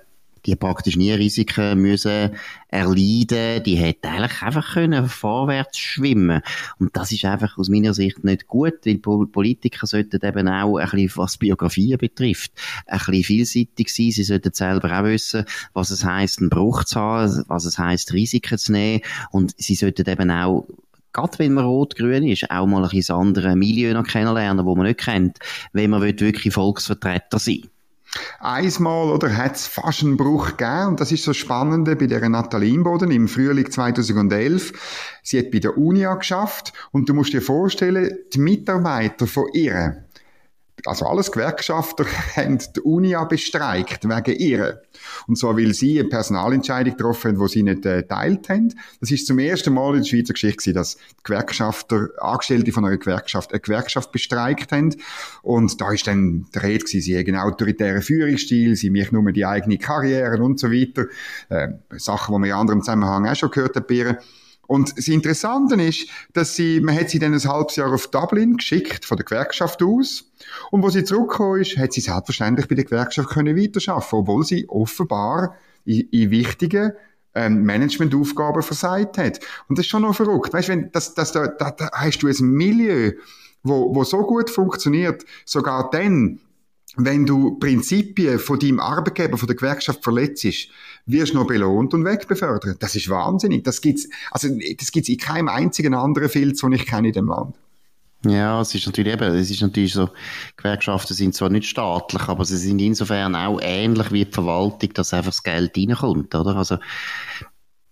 die 0.47 0.57
praktisch 0.57 0.97
nie 0.97 1.13
Risiken 1.13 1.81
müssen 1.81 2.31
erleiden, 2.69 3.63
die 3.65 3.77
hätte 3.77 4.09
eigentlich 4.09 4.43
einfach 4.43 4.75
können 4.75 5.09
vorwärts 5.09 5.79
schwimmen. 5.79 6.43
Und 6.79 6.97
das 6.97 7.13
ist 7.13 7.25
einfach 7.25 7.59
aus 7.59 7.69
meiner 7.69 7.95
Sicht 7.95 8.25
nicht 8.25 8.47
gut, 8.47 8.75
weil 8.85 9.27
Politiker 9.27 9.87
sollten 9.87 10.25
eben 10.25 10.49
auch 10.49 10.79
ein 10.79 11.11
was 11.17 11.37
Biografien 11.37 11.99
betrifft, 11.99 12.53
ein 12.87 12.99
bisschen 12.99 13.25
vielseitig 13.25 13.95
sein. 13.95 14.11
Sie 14.11 14.25
sollten 14.25 14.53
selber 14.53 14.99
auch 14.99 15.05
wissen, 15.05 15.45
was 15.73 15.91
es 15.91 16.05
heisst, 16.05 16.41
einen 16.41 16.51
Bruch 16.51 16.85
zu 16.85 17.01
haben, 17.01 17.45
was 17.49 17.65
es 17.65 17.79
heisst, 17.79 18.13
Risiken 18.13 18.59
zu 18.59 18.73
nehmen. 18.73 19.03
Und 19.31 19.55
sie 19.59 19.75
sollten 19.75 20.09
eben 20.09 20.31
auch 20.31 20.67
gerade 21.13 21.39
wenn 21.39 21.53
man 21.55 21.65
rot-grün 21.65 22.27
ist, 22.29 22.51
auch 22.51 22.67
mal 22.67 22.85
ein 22.85 22.91
bisschen 22.91 23.17
andere 23.17 23.57
Milieu 23.57 23.93
noch 23.93 24.07
kennenlernen, 24.07 24.65
wo 24.65 24.77
man 24.77 24.87
nicht 24.87 25.01
kennt, 25.01 25.39
wenn 25.73 25.91
man 25.91 26.03
wirklich 26.03 26.55
Volksvertreter 26.55 27.39
sein 27.39 27.63
will. 27.63 27.71
Einmal 28.41 29.11
oder 29.11 29.37
hat 29.37 29.57
es 29.57 29.67
fast 29.67 30.03
einen 30.03 30.17
Bruch 30.17 30.57
gegeben 30.57 30.89
und 30.89 31.01
das 31.01 31.13
ist 31.13 31.25
so 31.25 31.33
spannend 31.33 31.87
bei 31.87 32.07
der 32.07 32.29
Nathalie 32.29 32.75
Imboden 32.75 33.11
im 33.11 33.29
Frühling 33.29 33.71
2011. 33.71 34.73
Sie 35.23 35.39
hat 35.39 35.51
bei 35.51 35.59
der 35.59 35.79
Uni 35.79 36.07
geschafft 36.19 36.73
und 36.91 37.09
du 37.09 37.15
musst 37.15 37.33
dir 37.33 37.43
vorstellen, 37.43 38.11
die 38.33 38.41
Mitarbeiter 38.41 39.27
von 39.27 39.47
ihr, 39.53 40.09
also 40.87 41.07
alles 41.07 41.31
Gewerkschafter 41.33 42.05
haben 42.37 42.59
die 42.59 42.81
Uni 42.81 43.11
ja 43.11 43.25
bestreikt, 43.25 44.09
wegen 44.09 44.39
ihr. 44.39 44.83
Und 45.27 45.37
zwar, 45.37 45.57
weil 45.57 45.75
sie 45.75 46.01
eine 46.01 46.09
Personalentscheidung 46.09 46.97
getroffen 46.97 47.33
haben, 47.33 47.47
die 47.47 47.53
sie 47.53 47.63
nicht 47.63 47.87
äh, 47.87 48.03
teilt 48.03 48.49
haben. 48.49 48.75
Das 49.01 49.11
ist 49.11 49.27
zum 49.27 49.39
ersten 49.39 49.75
Mal 49.75 49.95
in 49.97 50.03
der 50.03 50.09
Schweizer 50.09 50.33
Geschichte 50.33 50.73
dass 50.73 50.97
Gewerkschafter, 51.25 52.09
Angestellte 52.19 52.73
von 52.73 52.85
einer 52.85 52.97
Gewerkschaft, 52.97 53.53
eine 53.53 53.61
Gewerkschaft 53.61 54.13
bestreikt 54.13 54.73
haben. 54.73 54.95
Und 55.43 55.81
da 55.81 55.93
ist 55.93 56.07
dann 56.07 56.47
der 56.55 56.63
Rede 56.63 56.85
gewesen, 56.85 57.01
sie 57.01 57.19
haben 57.19 57.27
einen 57.27 57.37
autoritären 57.37 58.03
Führungsstil, 58.03 58.77
sie 58.77 58.91
mich 58.91 59.13
nur 59.13 59.31
die 59.33 59.47
eigene 59.47 59.79
Karriere 59.79 60.43
und 60.43 60.59
so 60.59 60.71
weiter. 60.71 61.07
Äh, 61.49 61.69
Sachen, 61.97 62.35
die 62.35 62.39
man 62.41 62.49
in 62.49 62.55
anderem 62.55 62.81
Zusammenhang 62.83 63.27
auch 63.27 63.37
schon 63.37 63.51
gehört 63.51 63.77
haben. 63.77 64.19
Und 64.71 64.97
das 64.97 65.09
Interessante 65.09 65.75
ist, 65.83 66.09
dass 66.33 66.55
sie, 66.55 66.81
man 66.81 66.95
hat 66.95 67.11
sie 67.11 67.19
dann 67.19 67.35
ein 67.35 67.43
halbes 67.43 67.75
Jahr 67.75 67.93
auf 67.93 68.07
Dublin 68.07 68.57
geschickt, 68.57 69.05
von 69.05 69.17
der 69.17 69.25
Gewerkschaft 69.25 69.83
aus. 69.83 70.31
Und 70.71 70.85
wo 70.85 70.91
sie 70.91 71.03
zurückgekommen 71.03 71.63
ist, 71.63 71.77
hat 71.77 71.93
sie 71.93 72.01
selbstverständlich 72.01 72.69
bei 72.69 72.77
der 72.77 72.85
Gewerkschaft 72.85 73.31
können 73.31 73.57
weiterarbeiten, 73.57 74.13
obwohl 74.13 74.45
sie 74.45 74.69
offenbar 74.69 75.57
in, 75.85 76.03
in 76.13 76.31
wichtigen 76.31 76.93
ähm, 77.35 77.65
Managementaufgaben 77.65 78.63
versagt 78.63 79.19
hat. 79.19 79.41
Und 79.67 79.77
das 79.77 79.87
ist 79.87 79.91
schon 79.91 80.03
noch 80.03 80.15
verrückt. 80.15 80.53
Weißt, 80.53 80.69
wenn, 80.69 80.93
das, 80.93 81.15
das, 81.15 81.33
da, 81.33 81.49
da, 81.49 81.73
da 81.73 81.91
hast 81.93 82.21
du 82.21 82.29
ein 82.29 82.41
Milieu, 82.41 83.15
wo, 83.65 83.93
wo 83.93 84.05
so 84.05 84.19
gut 84.19 84.51
funktioniert, 84.51 85.25
sogar 85.45 85.91
dann, 85.91 86.39
wenn 86.97 87.25
du 87.25 87.59
Prinzipien 87.59 88.39
von 88.39 88.59
deinem 88.59 88.81
Arbeitgeber, 88.81 89.39
von 89.39 89.47
der 89.47 89.57
Gewerkschaft 89.57 90.03
verletzt, 90.03 90.47
wirst 91.07 91.33
du 91.33 91.39
noch 91.39 91.47
belohnt 91.47 91.95
und 91.95 92.05
wegbefördert. 92.05 92.83
Das 92.83 92.95
ist 92.97 93.09
wahnsinnig. 93.09 93.65
Das 93.65 93.81
gibt's, 93.81 94.09
also, 94.31 94.49
das 94.79 94.91
gibt's 94.91 95.09
in 95.09 95.19
keinem 95.19 95.49
einzigen 95.49 95.95
anderen 95.95 96.29
Filz, 96.29 96.61
den 96.61 96.73
ich 96.73 96.87
kenne 96.87 97.09
in 97.09 97.15
dem 97.15 97.29
Land. 97.29 97.55
Ja, 98.27 98.61
es 98.61 98.75
ist 98.75 98.87
natürlich 98.87 99.15
eben, 99.15 99.35
es 99.35 99.51
ist 99.51 99.63
natürlich 99.63 99.95
so, 99.95 100.11
Gewerkschaften 100.57 101.15
sind 101.15 101.35
zwar 101.35 101.49
nicht 101.49 101.67
staatlich, 101.67 102.23
aber 102.29 102.45
sie 102.45 102.59
sind 102.59 102.79
insofern 102.79 103.35
auch 103.35 103.61
ähnlich 103.63 104.13
wie 104.13 104.27
die 104.27 104.31
Verwaltung, 104.31 104.93
dass 104.93 105.15
einfach 105.15 105.31
das 105.31 105.43
Geld 105.43 105.75
reinkommt, 105.77 106.35
oder? 106.35 106.57
Also, 106.57 106.77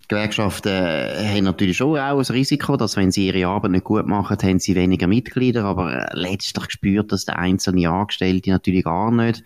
Gewerkschaften 0.08 0.72
äh, 0.72 1.34
haben 1.34 1.44
natürlich 1.44 1.76
schon 1.76 1.98
auch 1.98 2.18
ein 2.18 2.34
Risiko, 2.34 2.76
dass 2.76 2.96
wenn 2.96 3.12
sie 3.12 3.26
ihre 3.26 3.46
Arbeit 3.46 3.72
nicht 3.72 3.84
gut 3.84 4.06
machen, 4.06 4.38
haben 4.42 4.58
sie 4.58 4.74
weniger 4.74 5.06
Mitglieder, 5.06 5.64
aber 5.64 5.92
äh, 5.92 6.08
letztlich 6.14 6.70
spürt 6.70 7.12
das 7.12 7.26
der 7.26 7.38
einzelne 7.38 7.88
Angestellte 7.88 8.50
natürlich 8.50 8.84
gar 8.84 9.10
nicht. 9.10 9.44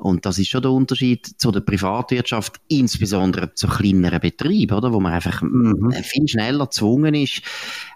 Und 0.00 0.24
das 0.24 0.38
ist 0.38 0.48
schon 0.48 0.62
der 0.62 0.70
Unterschied 0.70 1.26
zu 1.26 1.50
der 1.50 1.60
Privatwirtschaft, 1.60 2.58
insbesondere 2.68 3.52
zu 3.52 3.68
kleineren 3.68 4.20
Betrieben, 4.20 4.74
oder? 4.74 4.94
Wo 4.94 5.00
man 5.00 5.12
einfach 5.12 5.42
mhm. 5.42 5.92
viel 6.02 6.26
schneller 6.26 6.64
gezwungen 6.64 7.14
ist, 7.14 7.42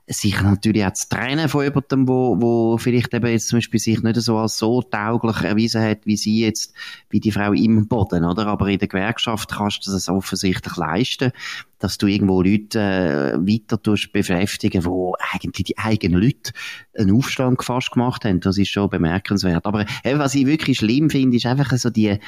sich 0.06 0.40
natürlich 0.42 0.84
auch 0.84 0.92
zu 0.92 1.08
trennen 1.08 1.48
von 1.48 1.64
jemandem, 1.64 2.06
wo, 2.06 2.36
wo 2.38 2.76
vielleicht 2.76 3.14
eben 3.14 3.26
jetzt 3.26 3.48
zum 3.48 3.58
Beispiel 3.58 3.80
sich 3.80 4.02
nicht 4.02 4.20
so 4.20 4.36
als 4.36 4.58
so 4.58 4.82
tauglich 4.82 5.40
erwiesen 5.42 5.82
hat, 5.82 6.04
wie 6.04 6.18
sie 6.18 6.40
jetzt, 6.40 6.74
wie 7.08 7.20
die 7.20 7.32
Frau 7.32 7.52
im 7.52 7.88
Boden, 7.88 8.24
oder? 8.24 8.46
Aber 8.46 8.68
in 8.68 8.78
der 8.78 8.88
Gewerkschaft 8.88 9.52
kannst 9.52 9.86
du 9.86 9.92
das 9.92 10.10
offensichtlich 10.10 10.76
leisten, 10.76 11.32
dass 11.78 11.96
du 11.96 12.06
irgendwo 12.06 12.42
Leute 12.42 12.80
äh, 12.80 13.38
weiter 13.38 13.82
tust 13.82 14.12
beschäftigen, 14.12 14.84
wo 14.84 15.14
eigentlich 15.32 15.64
die 15.64 15.78
eigenen 15.78 16.20
Leute 16.20 16.52
einen 16.98 17.16
Aufstand 17.16 17.64
fast 17.64 17.90
gemacht 17.90 18.26
haben. 18.26 18.40
Das 18.40 18.58
ist 18.58 18.68
schon 18.68 18.90
bemerkenswert. 18.90 19.64
Aber 19.64 19.86
eben, 20.04 20.18
was 20.18 20.34
ich 20.34 20.46
wirklich 20.46 20.78
schlimm 20.78 21.08
finde, 21.08 21.38
ist 21.38 21.46
einfach 21.46 21.74
so 21.78 21.88
die, 21.88 22.18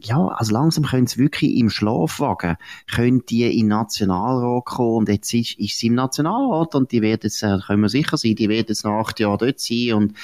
ja, 0.00 0.28
also 0.28 0.52
langsam 0.52 0.84
können 0.84 1.08
sie 1.08 1.18
wirklich 1.18 1.56
im 1.56 1.70
Schlafwagen, 1.70 2.56
können 2.88 3.24
die 3.28 3.44
in 3.44 3.66
den 3.66 3.68
Nationalrat 3.68 4.64
kommen 4.64 4.96
und 4.96 5.08
jetzt 5.08 5.34
ist, 5.34 5.58
ist 5.58 5.76
sie 5.76 5.88
im 5.88 5.94
Nationalrat 5.94 6.76
und 6.76 6.92
die 6.92 7.02
werden 7.02 7.22
jetzt, 7.24 7.42
äh, 7.42 7.58
können 7.66 7.82
wir 7.82 7.88
sicher 7.88 8.16
sein, 8.16 8.36
die 8.36 8.48
werden 8.48 8.66
jetzt 8.68 8.84
nach 8.84 9.00
acht 9.00 9.18
Jahren 9.18 9.38
dort 9.38 9.58
sein 9.58 9.94
und 9.94 10.14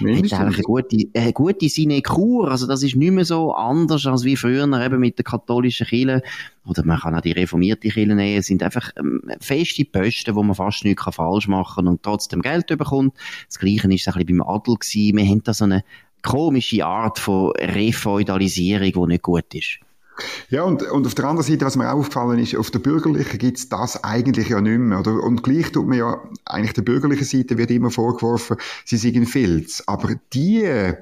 Mindestens. 0.00 0.32
hat 0.32 0.46
eigentlich 0.46 0.56
eine 0.56 0.64
gute, 0.64 0.96
eine 1.14 1.32
gute 1.34 1.68
Sinekur, 1.68 2.50
also 2.50 2.66
das 2.66 2.82
ist 2.82 2.96
nicht 2.96 3.12
mehr 3.12 3.26
so 3.26 3.52
anders 3.52 4.06
als 4.06 4.24
wie 4.24 4.36
früher 4.36 4.64
eben 4.64 4.98
mit 4.98 5.18
der 5.18 5.24
katholischen 5.24 5.86
Kirche. 5.86 6.22
Oder 6.64 6.84
man 6.84 6.98
kann 6.98 7.14
auch 7.14 7.22
die 7.22 7.32
reformierte 7.32 7.88
Kirche 7.88 8.14
nehmen, 8.14 8.38
es 8.38 8.46
sind 8.46 8.62
einfach 8.62 8.90
ähm, 8.98 9.22
feste 9.40 9.84
Posten, 9.84 10.34
wo 10.34 10.42
man 10.42 10.54
fast 10.54 10.84
nichts 10.84 11.04
falsch 11.10 11.48
machen 11.48 11.84
kann 11.84 11.88
und 11.88 12.02
trotzdem 12.02 12.42
Geld 12.42 12.66
bekommt. 12.66 13.14
Das 13.46 13.58
Gleiche 13.58 13.92
ist 13.92 14.08
ein 14.08 14.14
bisschen 14.14 14.26
beim 14.26 14.42
Adel 14.42 14.76
gewesen, 14.76 15.16
wir 15.16 15.24
haben 15.24 15.42
da 15.42 15.54
so 15.54 15.64
eine 15.64 15.84
komische 16.22 16.84
Art 16.84 17.18
von 17.18 17.52
Refeudalisierung, 17.52 18.92
die 18.92 19.12
nicht 19.12 19.22
gut 19.22 19.54
ist. 19.54 19.78
Ja, 20.50 20.62
und, 20.62 20.82
und 20.82 21.06
auf 21.06 21.14
der 21.14 21.26
anderen 21.26 21.46
Seite, 21.48 21.64
was 21.64 21.76
mir 21.76 21.92
aufgefallen 21.92 22.38
ist, 22.38 22.56
auf 22.56 22.70
der 22.70 22.80
bürgerlichen 22.80 23.38
gibt 23.38 23.58
es 23.58 23.68
das 23.68 24.02
eigentlich 24.02 24.48
ja 24.48 24.60
nicht 24.60 24.78
mehr. 24.78 25.00
Oder? 25.00 25.22
Und 25.22 25.42
gleich 25.42 25.70
tut 25.70 25.86
mir 25.86 25.96
ja, 25.96 26.22
eigentlich 26.44 26.72
der 26.72 26.82
bürgerlichen 26.82 27.24
Seite 27.24 27.56
wird 27.58 27.70
immer 27.70 27.90
vorgeworfen, 27.90 28.56
sie 28.84 28.96
seien 28.96 29.26
Filz. 29.26 29.82
Aber 29.86 30.14
die, 30.32 30.92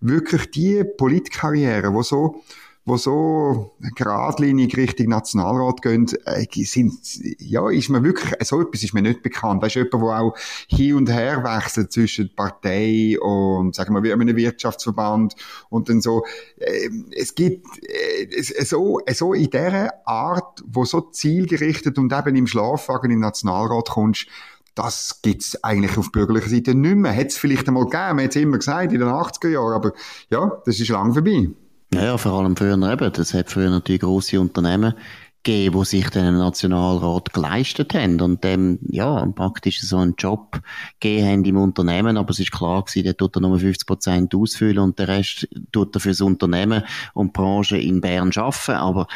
wirklich 0.00 0.50
die 0.50 0.84
Politkarriere, 0.84 1.92
wo 1.92 2.02
so 2.02 2.42
wo 2.84 2.96
so 2.96 3.76
geradlinig 3.94 4.76
Richtung 4.76 5.08
Nationalrat 5.08 5.82
gehen, 5.82 6.06
äh, 6.24 6.46
sind, 6.64 6.92
ja, 7.38 7.68
ist 7.70 7.90
mir 7.90 8.02
wirklich, 8.02 8.32
so 8.42 8.60
etwas 8.60 8.82
ist 8.82 8.94
mir 8.94 9.02
nicht 9.02 9.22
bekannt. 9.22 9.62
Da 9.62 9.66
ist 9.66 9.74
jemand, 9.74 9.94
der 9.94 10.00
auch 10.00 10.34
hin 10.66 10.94
und 10.94 11.10
her 11.10 11.44
wechselt 11.44 11.92
zwischen 11.92 12.34
Partei 12.34 13.18
und, 13.20 13.74
sagen 13.74 13.94
wir, 13.94 14.02
wie 14.02 14.12
einem 14.12 14.34
Wirtschaftsverband 14.34 15.34
und 15.68 15.88
dann 15.88 16.00
so, 16.00 16.24
äh, 16.56 16.88
es 17.16 17.34
gibt, 17.34 17.66
äh, 17.86 18.42
so, 18.64 19.00
so 19.12 19.34
in 19.34 19.50
dieser 19.50 19.92
Art, 20.06 20.62
wo 20.66 20.84
so 20.84 21.02
zielgerichtet 21.02 21.98
und 21.98 22.12
eben 22.12 22.34
im 22.34 22.46
Schlafwagen 22.46 23.10
im 23.10 23.20
Nationalrat 23.20 23.90
kommst, 23.90 24.26
das 24.74 25.20
gibt's 25.22 25.62
eigentlich 25.62 25.98
auf 25.98 26.12
bürgerlicher 26.12 26.48
Seite 26.48 26.74
nicht 26.74 26.96
mehr. 26.96 27.12
Hätte 27.12 27.28
es 27.28 27.36
vielleicht 27.36 27.68
einmal 27.68 27.84
gegeben, 27.84 28.16
man 28.16 28.24
hat 28.24 28.30
es 28.30 28.36
immer 28.36 28.56
gesagt, 28.56 28.92
in 28.92 29.00
den 29.00 29.08
80er 29.08 29.48
Jahren, 29.48 29.74
aber 29.74 29.92
ja, 30.30 30.60
das 30.64 30.80
ist 30.80 30.88
lang 30.88 31.12
vorbei. 31.12 31.50
Ja, 31.92 32.04
ja, 32.04 32.18
vor 32.18 32.32
allem 32.32 32.56
früher 32.56 32.74
eben. 32.74 33.12
Das 33.12 33.34
hat 33.34 33.50
früher 33.50 33.70
natürlich 33.70 34.02
grosse 34.02 34.40
Unternehmen 34.40 34.94
gegeben, 35.42 35.78
die 35.78 35.84
sich 35.86 36.10
den 36.10 36.38
Nationalrat 36.38 37.32
geleistet 37.32 37.94
haben 37.94 38.20
und 38.20 38.44
dem, 38.44 38.78
ja, 38.90 39.24
praktisch 39.34 39.80
so 39.80 39.96
einen 39.96 40.14
Job 40.16 40.60
gegeben 41.00 41.26
haben 41.26 41.44
im 41.44 41.56
Unternehmen, 41.56 42.16
aber 42.16 42.30
es 42.30 42.40
ist 42.40 42.52
klar 42.52 42.84
gewesen, 42.84 43.04
der 43.04 43.16
tut 43.16 43.36
er 43.36 43.40
nur 43.40 43.58
50 43.58 43.86
Prozent 43.86 44.34
ausfüllen 44.34 44.78
und 44.78 44.98
der 44.98 45.08
Rest 45.08 45.48
tut 45.72 45.96
er 45.96 46.00
fürs 46.00 46.20
Unternehmen 46.20 46.84
und 47.14 47.32
Branche 47.32 47.78
in 47.78 48.00
Bern 48.00 48.32
schaffen, 48.32 48.74
aber 48.74 49.06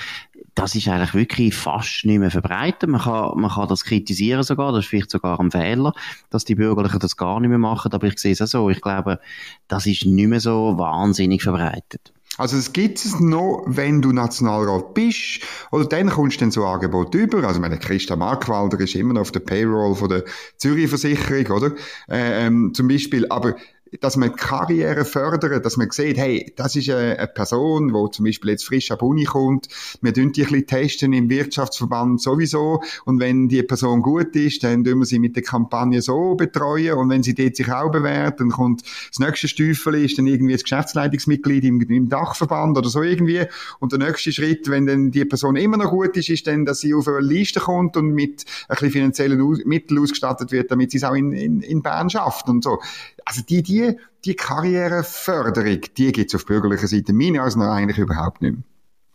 das 0.55 0.75
ist 0.75 0.89
eigentlich 0.89 1.15
wirklich 1.15 1.55
fast 1.55 2.05
nicht 2.05 2.21
mehr 2.21 2.31
verbreitet. 2.31 2.89
Man 2.89 3.01
kann, 3.01 3.39
man 3.39 3.51
kann 3.51 3.69
das 3.69 3.85
kritisieren 3.85 4.45
sogar, 4.45 4.73
das 4.73 4.85
ist 4.85 4.91
vielleicht 4.91 5.11
sogar 5.11 5.39
ein 5.41 5.51
Fehler, 5.51 5.93
dass 6.31 6.45
die 6.45 6.55
Bürgerlichen 6.55 7.01
das 7.01 7.17
gar 7.17 7.41
nicht 7.41 7.51
mehr 7.51 7.59
machen, 7.59 7.93
aber 7.93 8.07
ich 8.07 8.19
sehe 8.19 8.33
es 8.33 8.41
auch 8.41 8.47
so. 8.47 8.71
Ich 8.71 8.81
glaube, 8.81 9.21
das 9.69 9.87
ist 9.87 10.07
nicht 10.07 10.29
mehr 10.29 10.41
so 10.41 10.79
wahnsinnig 10.79 11.43
verbreitet. 11.43 12.13
Also 12.37 12.57
es 12.57 12.73
gibt 12.73 13.05
es 13.05 13.21
noch, 13.21 13.63
wenn 13.67 14.03
du 14.03 14.13
Nationalrat 14.13 14.95
bist, 14.95 15.41
oder 15.71 15.85
dann 15.85 16.11
kommst 16.11 16.37
du 16.37 16.41
dann 16.41 16.51
so 16.51 16.65
Angebot 16.65 17.15
über. 17.15 17.45
Also 17.45 17.61
meine 17.61 17.79
Christa 17.79 18.17
Markwalder 18.17 18.81
ist 18.81 18.95
immer 18.95 19.15
noch 19.15 19.23
auf 19.23 19.33
der 19.33 19.41
Payroll 19.41 19.95
von 19.95 20.09
der 20.09 20.25
Zürich 20.57 20.89
Versicherung, 20.89 21.47
oder? 21.57 21.73
Äh, 22.09 22.47
ähm, 22.47 22.73
zum 22.75 22.89
Beispiel. 22.89 23.27
Aber 23.29 23.55
dass 24.01 24.17
man 24.17 24.35
Karriere 24.35 25.05
fördert, 25.05 25.65
dass 25.65 25.77
man 25.77 25.91
sieht, 25.91 26.17
hey, 26.17 26.53
das 26.57 26.77
ist 26.77 26.89
eine, 26.91 27.19
eine 27.19 27.29
Person, 27.29 27.89
die 27.89 28.11
zum 28.11 28.25
Beispiel 28.25 28.51
jetzt 28.51 28.65
frisch 28.65 28.91
ab 28.91 29.03
Uni 29.03 29.25
kommt, 29.25 29.69
wir 30.01 30.13
tun 30.13 30.33
die 30.33 30.43
ein 30.43 30.49
bisschen 30.51 30.67
testen 30.67 31.13
im 31.13 31.29
Wirtschaftsverband 31.29 32.21
sowieso. 32.21 32.83
Und 33.05 33.21
wenn 33.21 33.49
die 33.49 33.63
Person 33.63 34.03
gut 34.03 34.35
ist, 34.37 34.65
dann 34.65 34.85
tun 34.85 34.99
wir 34.99 35.07
sie 35.07 35.19
mit 35.19 35.37
der 35.37 35.43
Kampagne 35.43 36.03
so 36.03 36.35
betreuen. 36.35 36.95
Und 36.95 37.11
wenn 37.11 37.23
sie 37.23 37.35
dort 37.35 37.57
sich 37.57 37.71
auch 37.71 37.91
bewährt, 37.91 38.41
dann 38.41 38.51
kommt 38.51 38.83
das 38.83 39.19
nächste 39.19 39.49
Stüffel 39.49 39.95
ist 39.95 40.19
dann 40.19 40.27
irgendwie 40.27 40.53
das 40.53 40.63
Geschäftsleitungsmitglied 40.63 41.65
im, 41.65 41.81
im 41.81 42.09
Dachverband 42.09 42.77
oder 42.77 42.89
so 42.89 43.03
irgendwie. 43.03 43.45
Und 43.79 43.93
der 43.93 43.99
nächste 43.99 44.33
Schritt, 44.33 44.69
wenn 44.69 44.87
dann 44.87 45.11
die 45.11 45.25
Person 45.25 45.57
immer 45.57 45.77
noch 45.77 45.91
gut 45.91 46.17
ist, 46.17 46.29
ist 46.29 46.47
dann, 46.47 46.65
dass 46.65 46.81
sie 46.81 46.95
auf 46.95 47.09
eine 47.09 47.21
Liste 47.21 47.61
kommt 47.61 47.97
und 47.97 48.11
mit 48.11 48.45
ein 48.69 48.75
bisschen 48.75 48.91
finanziellen 48.91 49.63
Mitteln 49.65 50.01
ausgestattet 50.01 50.53
wird, 50.53 50.71
damit 50.71 50.91
sie 50.91 50.99
es 50.99 51.05
auch 51.05 51.15
in, 51.15 51.33
in, 51.33 51.61
in 51.61 51.83
Bern 51.83 52.11
schafft 52.11 52.49
und 52.49 52.65
so. 52.65 52.81
Also 53.25 53.43
die, 53.43 53.63
die, 53.63 53.99
die 54.25 54.35
Karriereförderung, 54.35 55.81
die 55.97 56.13
gibt 56.13 56.33
es 56.33 56.35
auf 56.35 56.47
bürgerlicher 56.47 56.87
Seite 56.87 57.13
meiner 57.13 57.43
Ansicht 57.43 57.59
nach 57.59 57.75
eigentlich 57.75 57.99
überhaupt 57.99 58.43
nicht 58.43 58.55
mehr. 58.55 58.65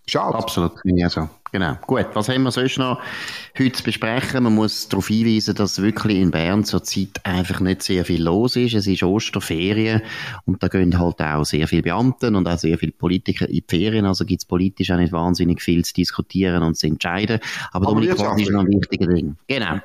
Schade. 0.10 0.36
Absolut, 0.36 0.74
ja 0.86 1.10
so. 1.10 1.30
Genau. 1.52 1.76
Gut, 1.88 2.08
was 2.14 2.30
haben 2.30 2.44
wir 2.44 2.52
sonst 2.52 2.78
noch 2.78 3.00
heute 3.58 3.72
zu 3.72 3.84
besprechen? 3.84 4.44
Man 4.44 4.56
muss 4.56 4.88
darauf 4.88 5.08
hinweisen, 5.08 5.56
dass 5.56 5.82
wirklich 5.82 6.18
in 6.18 6.32
Bern 6.32 6.64
zurzeit 6.64 7.22
einfach 7.24 7.60
nicht 7.60 7.82
sehr 7.82 8.06
viel 8.06 8.24
los 8.24 8.56
ist. 8.56 8.76
Es 8.76 8.86
ist 8.86 9.02
Osterferien 9.02 10.02
und 10.46 10.62
da 10.62 10.68
gehen 10.68 11.00
halt 11.00 11.22
auch 11.22 11.44
sehr 11.44 11.68
viele 11.68 11.84
Beamten 11.84 12.36
und 12.36 12.48
auch 12.48 12.58
sehr 12.58 12.78
viele 12.78 12.92
Politiker 12.92 13.48
in 13.48 13.56
die 13.56 13.64
Ferien. 13.68 14.06
Also 14.06 14.26
gibt 14.26 14.42
es 14.42 14.46
politisch 14.46 14.92
auch 14.92 14.98
nicht 14.98 15.12
wahnsinnig 15.12 15.62
viel 15.62 15.84
zu 15.84 15.94
diskutieren 15.94 16.62
und 16.62 16.78
zu 16.78 16.88
entscheiden. 16.88 17.40
Aber, 17.72 17.88
Aber 17.88 17.96
Dominik, 17.96 18.20
was 18.20 18.42
ist 18.42 18.52
noch 18.52 18.62
ein 18.62 18.68
wichtiger 18.68 19.08
Ding? 19.08 19.36
Genau. 19.48 19.80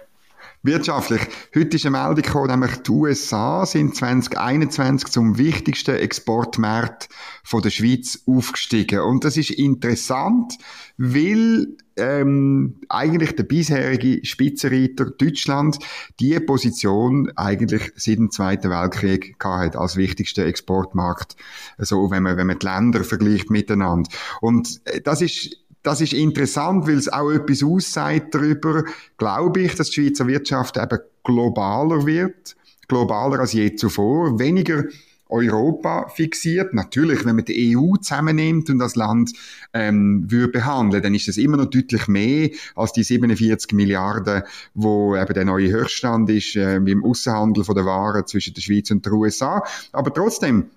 Wirtschaftlich. 0.65 1.21
Heute 1.55 1.77
ist 1.77 1.85
eine 1.85 1.99
Meldung 1.99 2.23
gekommen, 2.23 2.49
nämlich 2.49 2.79
die 2.79 2.91
USA 2.91 3.67
sind 3.67 3.95
2021 3.95 5.11
zum 5.11 5.37
wichtigsten 5.37 5.95
Exportmarkt 5.95 7.11
von 7.43 7.61
der 7.61 7.69
Schweiz 7.69 8.23
aufgestiegen. 8.27 9.01
Und 9.01 9.25
das 9.25 9.37
ist 9.37 9.51
interessant, 9.51 10.57
weil 10.97 11.67
ähm, 11.97 12.81
eigentlich 12.89 13.37
der 13.37 13.43
bisherige 13.43 14.25
Spitzenreiter 14.25 15.11
Deutschland 15.11 15.79
die 16.19 16.41
Position 16.41 17.31
eigentlich 17.37 17.93
seit 17.97 18.17
dem 18.17 18.31
Zweiten 18.31 18.71
Weltkrieg 18.71 19.37
hat 19.45 19.77
als 19.77 19.97
wichtigster 19.97 20.47
Exportmarkt. 20.47 21.37
So, 21.77 22.11
wenn 22.11 22.23
man, 22.23 22.39
wenn 22.39 22.47
man 22.47 22.59
die 22.59 22.65
Länder 22.65 23.05
vergleicht 23.05 23.51
miteinander. 23.51 24.09
Und 24.41 24.81
äh, 24.87 25.03
das 25.03 25.21
ist 25.21 25.64
das 25.85 26.01
ist 26.01 26.15
interessant, 26.15 26.89
weil 26.89 26.97
es 26.97 27.13
auch 27.13 27.31
etwas 27.31 27.63
aussagt 27.63 28.35
darüber, 28.35 28.85
glaube 29.19 29.61
ich, 29.61 29.75
dass 29.77 29.91
die 29.91 30.03
Schweizer 30.03 30.27
Wirtschaft 30.27 30.77
eben 30.77 30.99
globaler 31.23 32.07
wird, 32.07 32.57
globaler 32.89 33.41
als 33.41 33.53
je 33.53 33.77
zuvor, 33.77 34.39
weniger 34.39 34.85
Europa 35.29 36.09
fixiert. 36.09 36.73
Natürlich, 36.73 37.25
wenn 37.25 37.37
man 37.37 37.45
die 37.45 37.77
EU 37.77 37.97
zusammennimmt 37.97 38.71
und 38.71 38.79
das 38.79 38.97
Land 38.97 39.33
ähm, 39.75 40.25
würde 40.31 40.53
behandeln, 40.53 41.03
dann 41.03 41.15
ist 41.15 41.29
das 41.29 41.37
immer 41.37 41.59
noch 41.59 41.67
deutlich 41.67 42.09
mehr 42.09 42.51
als 42.75 42.93
die 42.93 43.03
47 43.03 43.73
Milliarden, 43.73 44.43
wo 44.75 45.17
eben 45.17 45.35
der 45.35 45.45
neue 45.45 45.71
Höchststand 45.71 46.31
ist 46.31 46.57
äh, 46.57 46.77
im 46.77 47.05
Außenhandel 47.05 47.65
der 47.65 47.85
Waren 47.85 48.27
zwischen 48.27 48.55
der 48.55 48.63
Schweiz 48.63 48.91
und 48.91 49.05
der 49.05 49.13
USA. 49.13 49.63
Aber 49.93 50.13
trotzdem, 50.15 50.71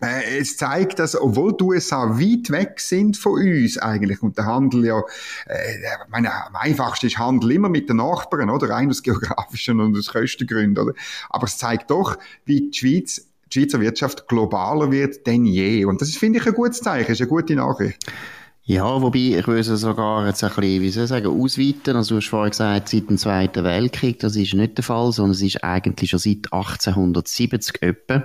es 0.00 0.56
zeigt, 0.56 1.00
dass, 1.00 1.20
obwohl 1.20 1.56
die 1.56 1.64
USA 1.64 2.18
weit 2.20 2.50
weg 2.50 2.80
sind 2.80 3.16
von 3.16 3.32
uns 3.32 3.78
eigentlich 3.78 4.22
und 4.22 4.38
der 4.38 4.46
Handel 4.46 4.84
ja, 4.84 5.00
äh, 5.46 5.54
meine, 6.08 6.32
am 6.46 6.54
einfachsten 6.54 7.06
ist 7.06 7.18
Handel 7.18 7.50
immer 7.50 7.68
mit 7.68 7.88
den 7.88 7.96
Nachbarn, 7.96 8.48
oder? 8.48 8.70
Rein 8.70 8.90
aus 8.90 9.02
geografischen 9.02 9.80
und 9.80 9.96
aus 9.98 10.08
Kostengründen, 10.08 10.82
oder? 10.84 10.94
Aber 11.30 11.46
es 11.46 11.58
zeigt 11.58 11.90
doch, 11.90 12.16
wie 12.44 12.70
die 12.70 12.78
Schweiz, 12.78 13.26
die 13.52 13.60
Schweizer 13.60 13.80
Wirtschaft 13.80 14.28
globaler 14.28 14.92
wird 14.92 15.26
denn 15.26 15.44
je. 15.44 15.84
Und 15.84 16.00
das 16.00 16.08
ist, 16.08 16.18
finde 16.18 16.38
ich, 16.38 16.46
ein 16.46 16.54
gutes 16.54 16.80
Zeichen, 16.80 17.10
ist 17.10 17.20
eine 17.20 17.28
gute 17.28 17.56
Nachricht. 17.56 17.98
Ja, 18.70 19.00
wobei 19.00 19.38
ich 19.38 19.46
würde 19.46 19.62
sogar 19.78 20.26
jetzt 20.26 20.44
ein 20.44 20.50
bisschen, 20.50 20.82
wie 20.82 20.90
soll 20.90 21.04
ich 21.04 21.08
sagen, 21.08 21.28
ausweiten. 21.28 21.96
Also 21.96 22.14
du 22.14 22.20
hast 22.20 22.28
vorhin 22.28 22.50
gesagt, 22.50 22.90
seit 22.90 23.08
dem 23.08 23.16
Zweiten 23.16 23.64
Weltkrieg, 23.64 24.18
das 24.18 24.36
ist 24.36 24.52
nicht 24.52 24.76
der 24.76 24.84
Fall, 24.84 25.10
sondern 25.10 25.30
es 25.30 25.40
ist 25.40 25.64
eigentlich 25.64 26.10
schon 26.10 26.18
seit 26.18 26.52
1870 26.52 27.80
etwa, 27.80 28.24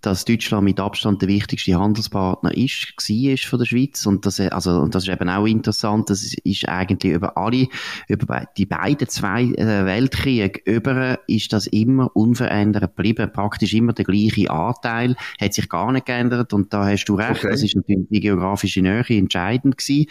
dass 0.00 0.24
Deutschland 0.24 0.64
mit 0.64 0.80
Abstand 0.80 1.20
der 1.20 1.28
wichtigste 1.28 1.78
Handelspartner 1.78 2.56
ist, 2.56 2.94
war 2.96 3.36
von 3.36 3.58
der 3.58 3.66
Schweiz. 3.66 4.06
Und 4.06 4.24
das, 4.24 4.40
also, 4.40 4.78
und 4.80 4.94
das 4.94 5.02
ist 5.02 5.12
eben 5.12 5.28
auch 5.28 5.44
interessant, 5.44 6.08
das 6.08 6.22
ist 6.42 6.66
eigentlich 6.66 7.12
über 7.12 7.36
alle, 7.36 7.66
über 8.08 8.46
die 8.56 8.64
beiden 8.64 9.10
zwei 9.10 9.42
äh, 9.42 9.84
Weltkriege 9.84 10.58
über, 10.64 11.18
ist 11.26 11.52
das 11.52 11.66
immer 11.66 12.16
unverändert 12.16 12.96
geblieben. 12.96 13.30
Praktisch 13.30 13.74
immer 13.74 13.92
der 13.92 14.06
gleiche 14.06 14.50
Anteil, 14.50 15.16
hat 15.38 15.52
sich 15.52 15.68
gar 15.68 15.92
nicht 15.92 16.06
geändert. 16.06 16.54
Und 16.54 16.72
da 16.72 16.86
hast 16.86 17.04
du 17.04 17.16
recht, 17.16 17.44
okay. 17.44 17.50
das 17.50 17.62
ist 17.62 17.76
natürlich 17.76 18.06
die 18.08 18.20
geografische 18.20 18.80
Nähe 18.80 19.04
entscheidend 19.10 19.65
entscheidend 19.66 19.78
gewesen. 19.78 20.06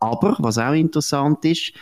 Aber, 0.00 0.36
was 0.38 0.58
auch 0.58 0.72
interessant 0.72 1.44
ist, 1.44 1.72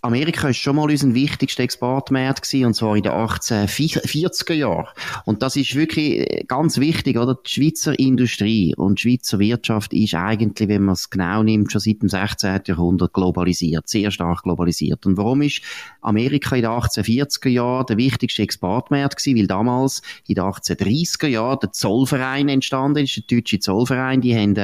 Amerika 0.00 0.48
ist 0.48 0.58
schon 0.58 0.76
mal 0.76 0.88
unser 0.88 1.12
wichtigster 1.12 1.64
Exportmarkt 1.64 2.42
gewesen, 2.42 2.66
und 2.66 2.74
zwar 2.74 2.96
in 2.96 3.02
den 3.02 3.10
1840er 3.10 4.52
Jahren. 4.52 4.86
Und 5.24 5.42
das 5.42 5.56
ist 5.56 5.74
wirklich 5.74 6.46
ganz 6.46 6.78
wichtig, 6.78 7.18
oder? 7.18 7.34
Die 7.34 7.50
Schweizer 7.50 7.98
Industrie 7.98 8.76
und 8.76 9.02
die 9.02 9.02
Schweizer 9.02 9.40
Wirtschaft 9.40 9.92
ist 9.92 10.14
eigentlich, 10.14 10.68
wenn 10.68 10.84
man 10.84 10.92
es 10.92 11.10
genau 11.10 11.42
nimmt, 11.42 11.72
schon 11.72 11.80
seit 11.80 12.00
dem 12.00 12.08
16. 12.08 12.60
Jahrhundert 12.66 13.12
globalisiert, 13.12 13.88
sehr 13.88 14.12
stark 14.12 14.44
globalisiert. 14.44 15.04
Und 15.04 15.16
warum 15.16 15.42
ist 15.42 15.62
Amerika 16.00 16.54
in 16.54 16.62
den 16.62 16.70
1840er 16.70 17.48
Jahren 17.48 17.86
der 17.86 17.96
wichtigste 17.96 18.42
Exportmarkt 18.42 19.16
gewesen? 19.16 19.36
Weil 19.36 19.48
damals 19.48 20.02
in 20.28 20.36
den 20.36 20.44
1830er 20.44 21.26
Jahren 21.26 21.58
der 21.60 21.72
Zollverein 21.72 22.48
entstanden 22.48 23.02
ist, 23.02 23.16
der 23.16 23.36
deutsche 23.36 23.58
Zollverein, 23.58 24.20
die 24.20 24.36
haben 24.36 24.54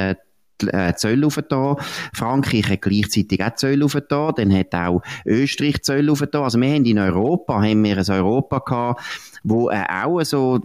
äh, 0.63 0.93
Zölle 0.95 1.27
aufgetan. 1.27 1.77
Frankreich 2.13 2.69
hat 2.69 2.81
gleichzeitig 2.81 3.43
auch 3.43 3.55
Zölle 3.55 3.85
aufgetan. 3.85 4.33
Dann 4.37 4.53
hat 4.57 4.73
auch 4.73 5.01
Österreich 5.25 5.81
Zölle 5.83 6.11
aufgetan. 6.11 6.43
Also 6.43 6.59
wir 6.59 6.73
haben 6.73 6.85
in 6.85 6.99
Europa, 6.99 7.61
haben 7.61 7.83
wir 7.83 7.97
ein 7.97 8.09
Europa 8.09 8.59
gehabt, 8.59 9.01
wo 9.45 9.69
äh, 9.69 9.83
auch 9.87 10.23
so 10.23 10.59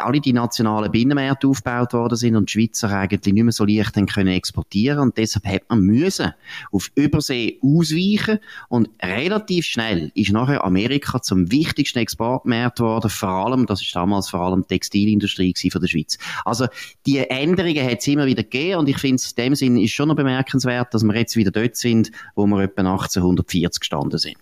alle 0.00 0.20
die 0.20 0.32
nationalen 0.32 0.90
Binnenmärkte 0.90 1.46
aufgebaut 1.46 1.92
worden 1.92 2.16
sind 2.16 2.34
und 2.34 2.48
die 2.48 2.52
Schweizer 2.52 2.90
eigentlich 2.90 3.32
nicht 3.32 3.44
mehr 3.44 3.52
so 3.52 3.64
leicht 3.64 3.96
haben 3.96 4.06
können 4.06 4.34
exportieren 4.34 4.98
und 4.98 5.16
deshalb 5.16 5.46
hat 5.46 5.62
man 5.68 5.80
müssen 5.80 6.32
auf 6.72 6.90
Übersee 6.96 7.60
ausweichen 7.62 8.40
und 8.68 8.90
relativ 9.00 9.66
schnell 9.66 10.10
ist 10.14 10.32
nachher 10.32 10.64
Amerika 10.64 11.22
zum 11.22 11.52
wichtigsten 11.52 12.00
Exportmarkt 12.00 12.78
geworden, 12.78 13.08
vor 13.08 13.28
allem, 13.28 13.66
das 13.66 13.80
ist 13.80 13.94
damals 13.94 14.28
vor 14.28 14.40
allem 14.40 14.62
die 14.62 14.68
Textilindustrie 14.68 15.54
von 15.70 15.80
der 15.80 15.88
Schweiz. 15.88 16.18
Also 16.44 16.66
die 17.06 17.18
Änderungen 17.18 17.84
hat 17.84 18.00
es 18.00 18.08
immer 18.08 18.26
wieder 18.26 18.42
gegeben 18.42 18.80
und 18.80 18.88
ich 18.88 18.98
finde 18.98 19.16
es 19.16 19.30
in 19.30 19.44
dem 19.44 19.54
Sinn 19.54 19.76
ist 19.76 19.92
schon 19.92 20.08
noch 20.08 20.16
bemerkenswert, 20.16 20.92
dass 20.92 21.04
wir 21.04 21.14
jetzt 21.14 21.36
wieder 21.36 21.52
dort 21.52 21.76
sind, 21.76 22.10
wo 22.34 22.46
wir 22.46 22.62
etwa 22.62 22.82
1840 22.82 23.80
gestanden 23.80 24.18
sind. 24.18 24.36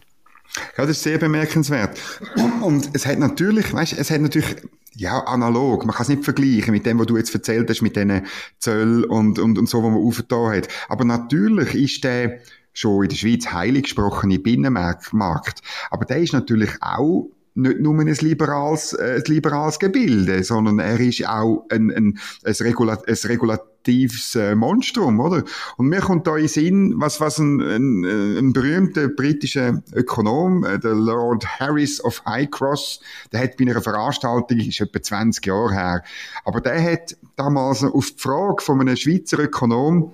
Ja, 0.76 0.86
das 0.86 0.90
ist 0.90 1.02
sehr 1.02 1.18
bemerkenswert. 1.18 1.98
Und 2.60 2.90
es 2.92 3.06
hat 3.06 3.18
natürlich, 3.18 3.72
weißt, 3.72 3.94
es 3.94 4.10
hat 4.10 4.20
natürlich, 4.20 4.56
ja, 4.94 5.20
analog. 5.20 5.86
Man 5.86 5.94
kann 5.94 6.02
es 6.02 6.08
nicht 6.08 6.24
vergleichen 6.24 6.72
mit 6.72 6.84
dem, 6.84 6.98
was 6.98 7.06
du 7.06 7.16
jetzt 7.16 7.34
erzählt 7.34 7.70
hast, 7.70 7.82
mit 7.82 7.96
diesen 7.96 8.26
Zöll 8.58 9.04
und, 9.04 9.38
und, 9.38 9.58
und 9.58 9.68
so, 9.68 9.82
was 9.82 9.90
man 9.90 10.02
aufgetan 10.02 10.56
hat. 10.56 10.68
Aber 10.88 11.04
natürlich 11.04 11.74
ist 11.74 12.04
der 12.04 12.40
schon 12.74 13.04
in 13.04 13.08
der 13.08 13.16
Schweiz 13.16 13.46
heilig 13.46 13.84
gesprochene 13.84 14.38
Binnenmarkt. 14.38 15.60
Aber 15.90 16.04
der 16.04 16.18
ist 16.18 16.32
natürlich 16.32 16.70
auch 16.80 17.30
nicht 17.54 17.80
nur 17.80 17.98
ein 17.98 18.06
liberales, 18.06 18.92
äh, 18.94 19.16
ein 19.16 19.24
liberales 19.26 19.78
Gebilde, 19.78 20.42
sondern 20.42 20.78
er 20.78 20.98
ist 21.00 21.26
auch 21.26 21.66
ein, 21.70 21.90
ein, 21.90 22.18
ein, 22.44 22.54
Regula 22.60 22.98
ein 23.06 23.14
regulatives 23.24 24.34
äh, 24.34 24.54
Monstrum, 24.54 25.20
oder? 25.20 25.44
Und 25.76 25.88
mir 25.88 26.00
kommt 26.00 26.26
da 26.26 26.36
in 26.36 26.48
Sinn, 26.48 26.94
was, 26.96 27.20
was 27.20 27.38
ein, 27.38 27.60
ein, 27.60 28.04
ein 28.38 28.52
berühmter 28.52 29.08
britischer 29.08 29.82
Ökonom, 29.94 30.64
äh, 30.64 30.78
der 30.78 30.94
Lord 30.94 31.46
Harris 31.60 32.02
of 32.02 32.24
Highcross, 32.24 33.00
der 33.32 33.40
hat 33.40 33.56
bei 33.56 33.64
einer 33.64 33.82
Veranstaltung, 33.82 34.58
ist 34.58 34.80
etwa 34.80 35.02
20 35.02 35.44
Jahre 35.46 35.74
her, 35.74 36.04
aber 36.44 36.60
der 36.60 36.82
hat 36.82 37.16
damals 37.36 37.84
auf 37.84 38.10
die 38.12 38.18
Frage 38.20 38.62
von 38.62 38.80
einem 38.80 38.96
Schweizer 38.96 39.38
Ökonom, 39.38 40.12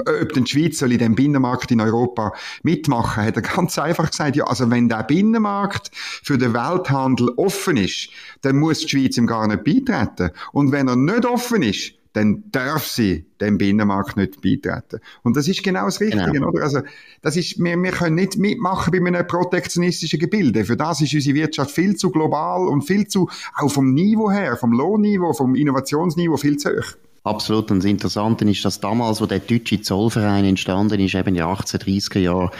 ob 0.00 0.32
denn 0.32 0.44
die 0.44 0.50
Schweiz 0.50 0.78
soll 0.78 0.92
in 0.92 0.98
dem 0.98 1.14
Binnenmarkt 1.14 1.70
in 1.70 1.80
Europa 1.80 2.32
mitmachen, 2.62 3.24
hat 3.24 3.36
er 3.36 3.42
ganz 3.42 3.78
einfach 3.78 4.10
gesagt, 4.10 4.36
ja, 4.36 4.44
also 4.44 4.70
wenn 4.70 4.88
der 4.88 5.02
Binnenmarkt 5.02 5.90
für 5.94 6.38
den 6.38 6.54
Welthandel 6.54 7.30
offen 7.36 7.76
ist, 7.76 8.10
dann 8.42 8.56
muss 8.56 8.80
die 8.80 8.88
Schweiz 8.88 9.16
ihm 9.16 9.26
gar 9.26 9.46
nicht 9.46 9.64
beitreten. 9.64 10.30
Und 10.52 10.72
wenn 10.72 10.88
er 10.88 10.96
nicht 10.96 11.26
offen 11.26 11.62
ist, 11.62 11.94
dann 12.12 12.44
darf 12.52 12.86
sie 12.86 13.24
dem 13.40 13.58
Binnenmarkt 13.58 14.16
nicht 14.16 14.42
beitreten. 14.42 15.00
Und 15.22 15.36
das 15.36 15.48
ist 15.48 15.62
genau 15.62 15.86
das 15.86 16.00
Richtige, 16.00 16.30
genau. 16.30 16.48
oder? 16.48 16.62
Also, 16.62 16.80
das 17.22 17.36
ist, 17.36 17.58
wir, 17.58 17.76
wir 17.82 17.90
können 17.90 18.16
nicht 18.16 18.36
mitmachen 18.36 18.92
bei 18.92 18.98
einem 18.98 19.26
protektionistischen 19.26 20.18
Gebilde. 20.18 20.64
Für 20.64 20.76
das 20.76 21.00
ist 21.00 21.14
unsere 21.14 21.36
Wirtschaft 21.36 21.70
viel 21.70 21.96
zu 21.96 22.10
global 22.10 22.68
und 22.68 22.82
viel 22.82 23.06
zu, 23.06 23.30
auch 23.56 23.70
vom 23.70 23.94
Niveau 23.94 24.30
her, 24.30 24.56
vom 24.56 24.72
Lohnniveau, 24.72 25.32
vom 25.32 25.54
Innovationsniveau 25.54 26.36
viel 26.36 26.58
zu 26.58 26.70
hoch. 26.70 26.96
Absolut. 27.24 27.70
Und 27.70 27.78
das 27.78 27.84
Interessante 27.84 28.44
ist, 28.50 28.64
dass 28.64 28.80
damals, 28.80 29.20
wo 29.20 29.26
der 29.26 29.38
deutsche 29.38 29.80
Zollverein 29.80 30.44
entstanden 30.44 30.98
ist, 31.00 31.14
eben 31.14 31.28
in 31.28 31.34
den 31.36 31.44
1830er 31.44 32.18
Jahren, 32.18 32.50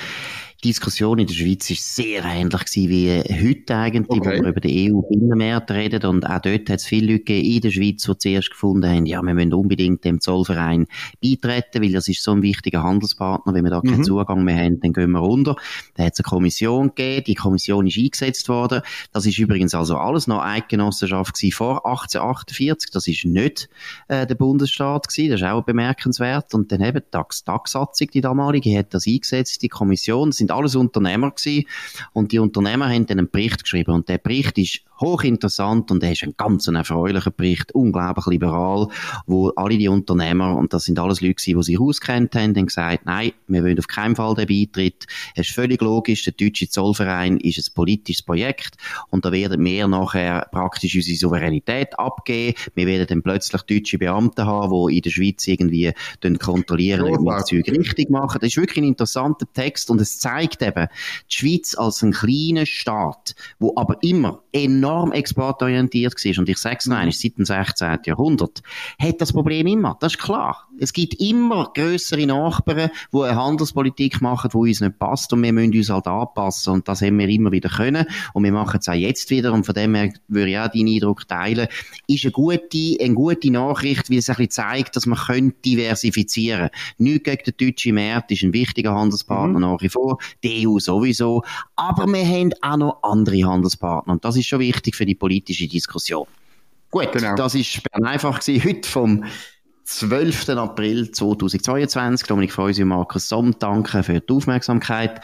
Diskussion 0.64 1.19
in 1.19 1.26
der 1.26 1.35
Schweiz 1.35 1.68
ist 1.70 1.96
sehr 1.96 2.25
ähnlich 2.25 2.64
gewesen 2.64 2.88
wie 2.88 3.48
heute 3.48 3.75
eigentlich, 3.75 4.20
okay. 4.20 4.38
wo 4.38 4.44
wir 4.44 4.48
über 4.51 4.61
die 4.61 4.92
EU-Binnenmarkt 4.92 5.72
reden. 5.72 6.05
Und 6.07 6.25
auch 6.25 6.38
dort 6.38 6.70
hat 6.70 6.79
es 6.79 6.87
viele 6.87 7.14
Leute 7.14 7.33
in 7.33 7.61
der 7.61 7.72
Schweiz, 7.72 8.05
die 8.05 8.18
zuerst 8.18 8.51
gefunden 8.51 8.88
haben, 8.88 9.07
ja, 9.07 9.20
wir 9.22 9.35
müssen 9.35 9.55
unbedingt 9.55 10.05
dem 10.05 10.20
Zollverein 10.20 10.87
beitreten, 11.20 11.83
weil 11.83 11.90
das 11.90 12.07
ist 12.07 12.22
so 12.22 12.31
ein 12.31 12.42
wichtiger 12.42 12.85
Handelspartner. 12.85 13.55
Wenn 13.55 13.64
wir 13.64 13.70
da 13.70 13.81
mhm. 13.83 13.90
keinen 13.90 14.05
Zugang 14.05 14.44
mehr 14.44 14.57
haben, 14.57 14.79
dann 14.79 14.92
gehen 14.92 15.11
wir 15.11 15.18
runter. 15.18 15.57
Da 15.94 16.05
hat 16.05 16.12
es 16.12 16.20
eine 16.20 16.31
Kommission 16.31 16.88
gegeben. 16.94 17.25
Die 17.27 17.35
Kommission 17.35 17.88
ist 17.88 17.98
eingesetzt 17.98 18.48
worden. 18.48 18.83
Das 19.12 19.27
ist 19.27 19.38
übrigens 19.38 19.75
also 19.75 19.96
alles 19.96 20.29
noch 20.29 20.42
Eidgenossenschaft 20.42 21.35
gewesen 21.35 21.57
vor 21.57 21.85
1848. 21.87 22.90
Das 22.92 23.09
ist 23.09 23.25
nicht 23.25 23.68
äh, 24.07 24.29
der 24.29 24.37
Bundesstaat 24.37 25.09
gewesen. 25.09 25.33
Das 25.33 25.40
ist 25.40 25.46
auch 25.46 25.64
bemerkenswert. 25.64 26.55
Und 26.55 26.70
dann 26.70 26.83
eben 26.83 27.01
die 27.01 27.20
DAX-Satzung, 27.44 28.09
die 28.14 28.20
damalige, 28.20 28.79
hat 28.79 28.94
das 28.94 29.09
eingesetzt, 29.09 29.61
die 29.62 29.68
Kommission. 29.68 30.31
Sind 30.31 30.52
alles 30.53 30.75
Unternehmer 30.75 31.31
gewesen. 31.31 31.67
Und 32.12 32.33
die 32.33 32.38
Unternehmer 32.38 32.88
haben 32.88 33.07
dann 33.07 33.19
einen 33.19 33.31
Bericht 33.31 33.62
geschrieben. 33.62 33.93
Und 33.93 34.09
der 34.09 34.19
Bericht 34.19 34.59
ist 34.59 34.81
hochinteressant 35.03 35.91
und 35.91 36.03
er 36.03 36.12
ist 36.12 36.23
ein 36.23 36.35
ganz 36.37 36.69
erfreulicher 36.69 37.31
Bericht, 37.31 37.73
unglaublich 37.73 38.27
liberal, 38.27 38.88
wo 39.27 39.49
alle 39.51 39.77
die 39.77 39.88
Unternehmer, 39.88 40.57
und 40.57 40.73
das 40.73 40.85
sind 40.85 40.99
alles 40.99 41.21
Leute 41.21 41.43
die 41.43 41.62
sich 41.62 41.81
auskennt 41.81 42.35
haben, 42.35 42.55
haben 42.55 42.67
gesagt, 42.67 43.05
nein, 43.05 43.33
wir 43.49 43.65
wollen 43.65 43.79
auf 43.79 43.88
keinen 43.88 44.15
Fall 44.15 44.35
den 44.35 44.47
Beitritt. 44.47 45.07
Es 45.35 45.49
ist 45.49 45.55
völlig 45.55 45.81
logisch, 45.83 46.25
der 46.25 46.35
deutsche 46.35 46.69
Zollverein 46.69 47.38
ist 47.38 47.59
ein 47.59 47.75
politisches 47.75 48.23
Projekt 48.23 48.77
und 49.11 49.25
da 49.25 49.33
werden 49.33 49.62
wir 49.65 49.88
nachher 49.88 50.47
praktisch 50.53 50.95
unsere 50.95 51.17
Souveränität 51.17 51.99
abgeben. 51.99 52.57
Wir 52.75 52.87
werden 52.87 53.07
dann 53.09 53.23
plötzlich 53.23 53.62
deutsche 53.62 53.99
Beamte 53.99 54.47
haben, 54.47 54.88
die 54.88 54.97
in 54.97 55.03
der 55.03 55.11
Schweiz 55.11 55.47
irgendwie 55.47 55.93
kontrollieren, 56.38 57.03
ob 57.03 57.21
wir 57.21 57.38
das 57.38 57.47
Zeug 57.47 57.69
richtig 57.69 58.11
machen. 58.11 58.38
Das 58.41 58.51
ist 58.51 58.57
wirklich 58.57 58.85
ein 58.85 58.88
interessanter 58.88 59.47
Text 59.53 59.91
und 59.91 60.01
es 60.01 60.19
zeigt 60.19 60.41
eben, 60.42 60.88
die 61.31 61.35
Schweiz 61.35 61.74
als 61.74 62.02
ein 62.02 62.12
kleiner 62.12 62.66
Staat, 62.66 63.35
wo 63.59 63.72
aber 63.76 63.98
immer 64.02 64.42
enorm 64.52 65.12
exportorientiert 65.12 66.14
war, 66.14 66.38
und 66.38 66.48
ich 66.48 66.59
sage 66.59 66.76
es 66.81 66.87
noch 66.87 66.96
einmal, 66.96 67.12
seit 67.12 67.38
dem 67.38 67.44
16. 67.44 67.98
Jahrhundert, 68.05 68.62
hat 68.98 69.20
das 69.20 69.33
Problem 69.33 69.66
immer. 69.66 69.96
Das 70.00 70.14
ist 70.14 70.18
klar. 70.20 70.68
Es 70.78 70.92
gibt 70.92 71.14
immer 71.20 71.70
größere 71.74 72.26
Nachbarn, 72.26 72.90
die 73.12 73.18
eine 73.18 73.37
Handelspolitik 73.37 74.20
machen, 74.20 74.50
die 74.52 74.57
uns 74.57 74.81
nicht 74.81 74.98
passt, 74.98 75.33
und 75.33 75.42
wir 75.42 75.52
müssen 75.52 75.76
uns 75.76 75.90
halt 75.90 76.07
anpassen, 76.07 76.74
und 76.74 76.88
das 76.88 77.02
haben 77.02 77.18
wir 77.18 77.28
immer 77.28 77.52
wieder 77.52 77.68
können, 77.68 78.07
und 78.35 78.44
wir 78.44 78.52
machen 78.52 78.78
es 78.81 78.88
auch 78.88 78.94
jetzt 78.94 79.31
wieder, 79.31 79.52
und 79.52 79.64
von 79.64 79.74
dem 79.74 79.94
her 79.94 80.12
würde 80.28 80.50
ich 80.50 80.59
auch 80.59 80.68
deinen 80.68 80.88
Eindruck 80.88 81.26
teilen, 81.28 81.68
ist 82.07 82.24
eine 82.24 82.33
gute, 82.33 82.96
eine 83.00 83.14
gute 83.14 83.50
Nachricht, 83.50 84.11
weil 84.11 84.18
es 84.18 84.28
ein 84.28 84.37
bisschen 84.37 84.50
zeigt, 84.50 84.96
dass 84.96 85.07
man 85.07 85.18
könnte 85.18 85.57
diversifizieren. 85.64 86.70
Nicht 86.98 87.24
gegen 87.24 87.42
den 87.44 87.55
deutschen 87.57 87.94
Markt, 87.94 88.31
ist 88.31 88.42
ein 88.42 88.52
wichtiger 88.52 88.94
Handelspartner 88.94 89.59
mhm. 89.59 89.61
nach 89.61 89.83
wie 89.83 89.88
vor, 89.88 90.18
die 90.42 90.66
EU 90.66 90.79
sowieso, 90.79 91.42
aber 91.77 92.07
wir 92.07 92.27
haben 92.27 92.53
auch 92.61 92.77
noch 92.77 93.03
andere 93.03 93.45
Handelspartner, 93.45 94.12
und 94.14 94.25
das 94.25 94.37
ist 94.37 94.47
schon 94.47 94.61
wichtig 94.61 94.95
für 94.95 95.07
die 95.07 95.14
politische 95.14 95.68
Diskussion. 95.68 96.27
Gut, 96.90 97.11
genau. 97.12 97.35
das 97.37 97.55
ist 97.55 97.83
Bern 97.85 98.05
einfach 98.05 98.38
gewesen, 98.40 98.68
heute 98.68 98.88
vom 98.88 99.25
12. 99.98 100.48
April 100.50 101.11
2022. 101.11 102.26
Dominik 102.26 102.52
Freusi 102.52 102.83
und 102.83 102.88
Markus 102.88 103.28
Somm, 103.28 103.55
danke 103.59 104.02
für 104.02 104.20
die 104.20 104.33
Aufmerksamkeit. 104.33 105.20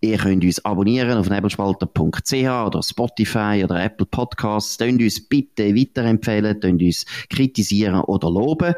Ihr 0.00 0.18
könnt 0.18 0.44
uns 0.44 0.64
abonnieren 0.64 1.18
auf 1.18 1.28
nebelspalter.ch 1.28 2.32
oder 2.32 2.82
Spotify 2.82 3.62
oder 3.64 3.82
Apple 3.82 4.06
Podcasts. 4.06 4.78
Könnt 4.78 5.02
uns 5.02 5.28
bitte 5.28 5.74
weiterempfehlen, 5.74 6.60
könnt 6.60 6.80
uns 6.80 7.04
kritisieren 7.28 8.00
oder 8.02 8.30
loben. 8.30 8.74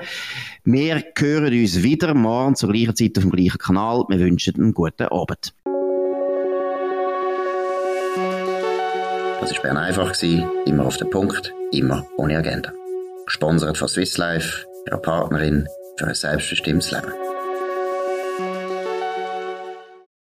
Wir 0.65 1.05
hören 1.17 1.53
uns 1.53 1.83
wieder 1.83 2.15
morgen 2.15 2.57
zur 2.57 2.73
gleichen 2.73 2.97
Zeit 2.97 3.19
auf 3.19 3.25
dem 3.25 3.31
gleichen 3.31 3.59
Kanal. 3.59 4.05
Wir 4.09 4.19
wünschen 4.21 4.55
einen 4.57 4.73
guten 4.73 5.09
Abend. 5.09 5.53
Das 9.41 9.53
war 9.53 9.63
Bern 9.63 9.77
einfach, 9.77 10.15
immer 10.65 10.87
auf 10.87 10.97
den 10.97 11.11
Punkt, 11.11 11.53
immer 11.73 12.07
ohne 12.17 12.39
Agenda. 12.39 12.73
Gesponsert 13.27 13.77
von 13.77 13.87
Swiss 13.87 14.17
Life, 14.17 14.67
ihrer 14.87 14.99
Partnerin 14.99 15.69
für 15.97 16.07
ein 16.07 16.15
selbstbestimmtes 16.15 16.91
Leben. 16.93 17.13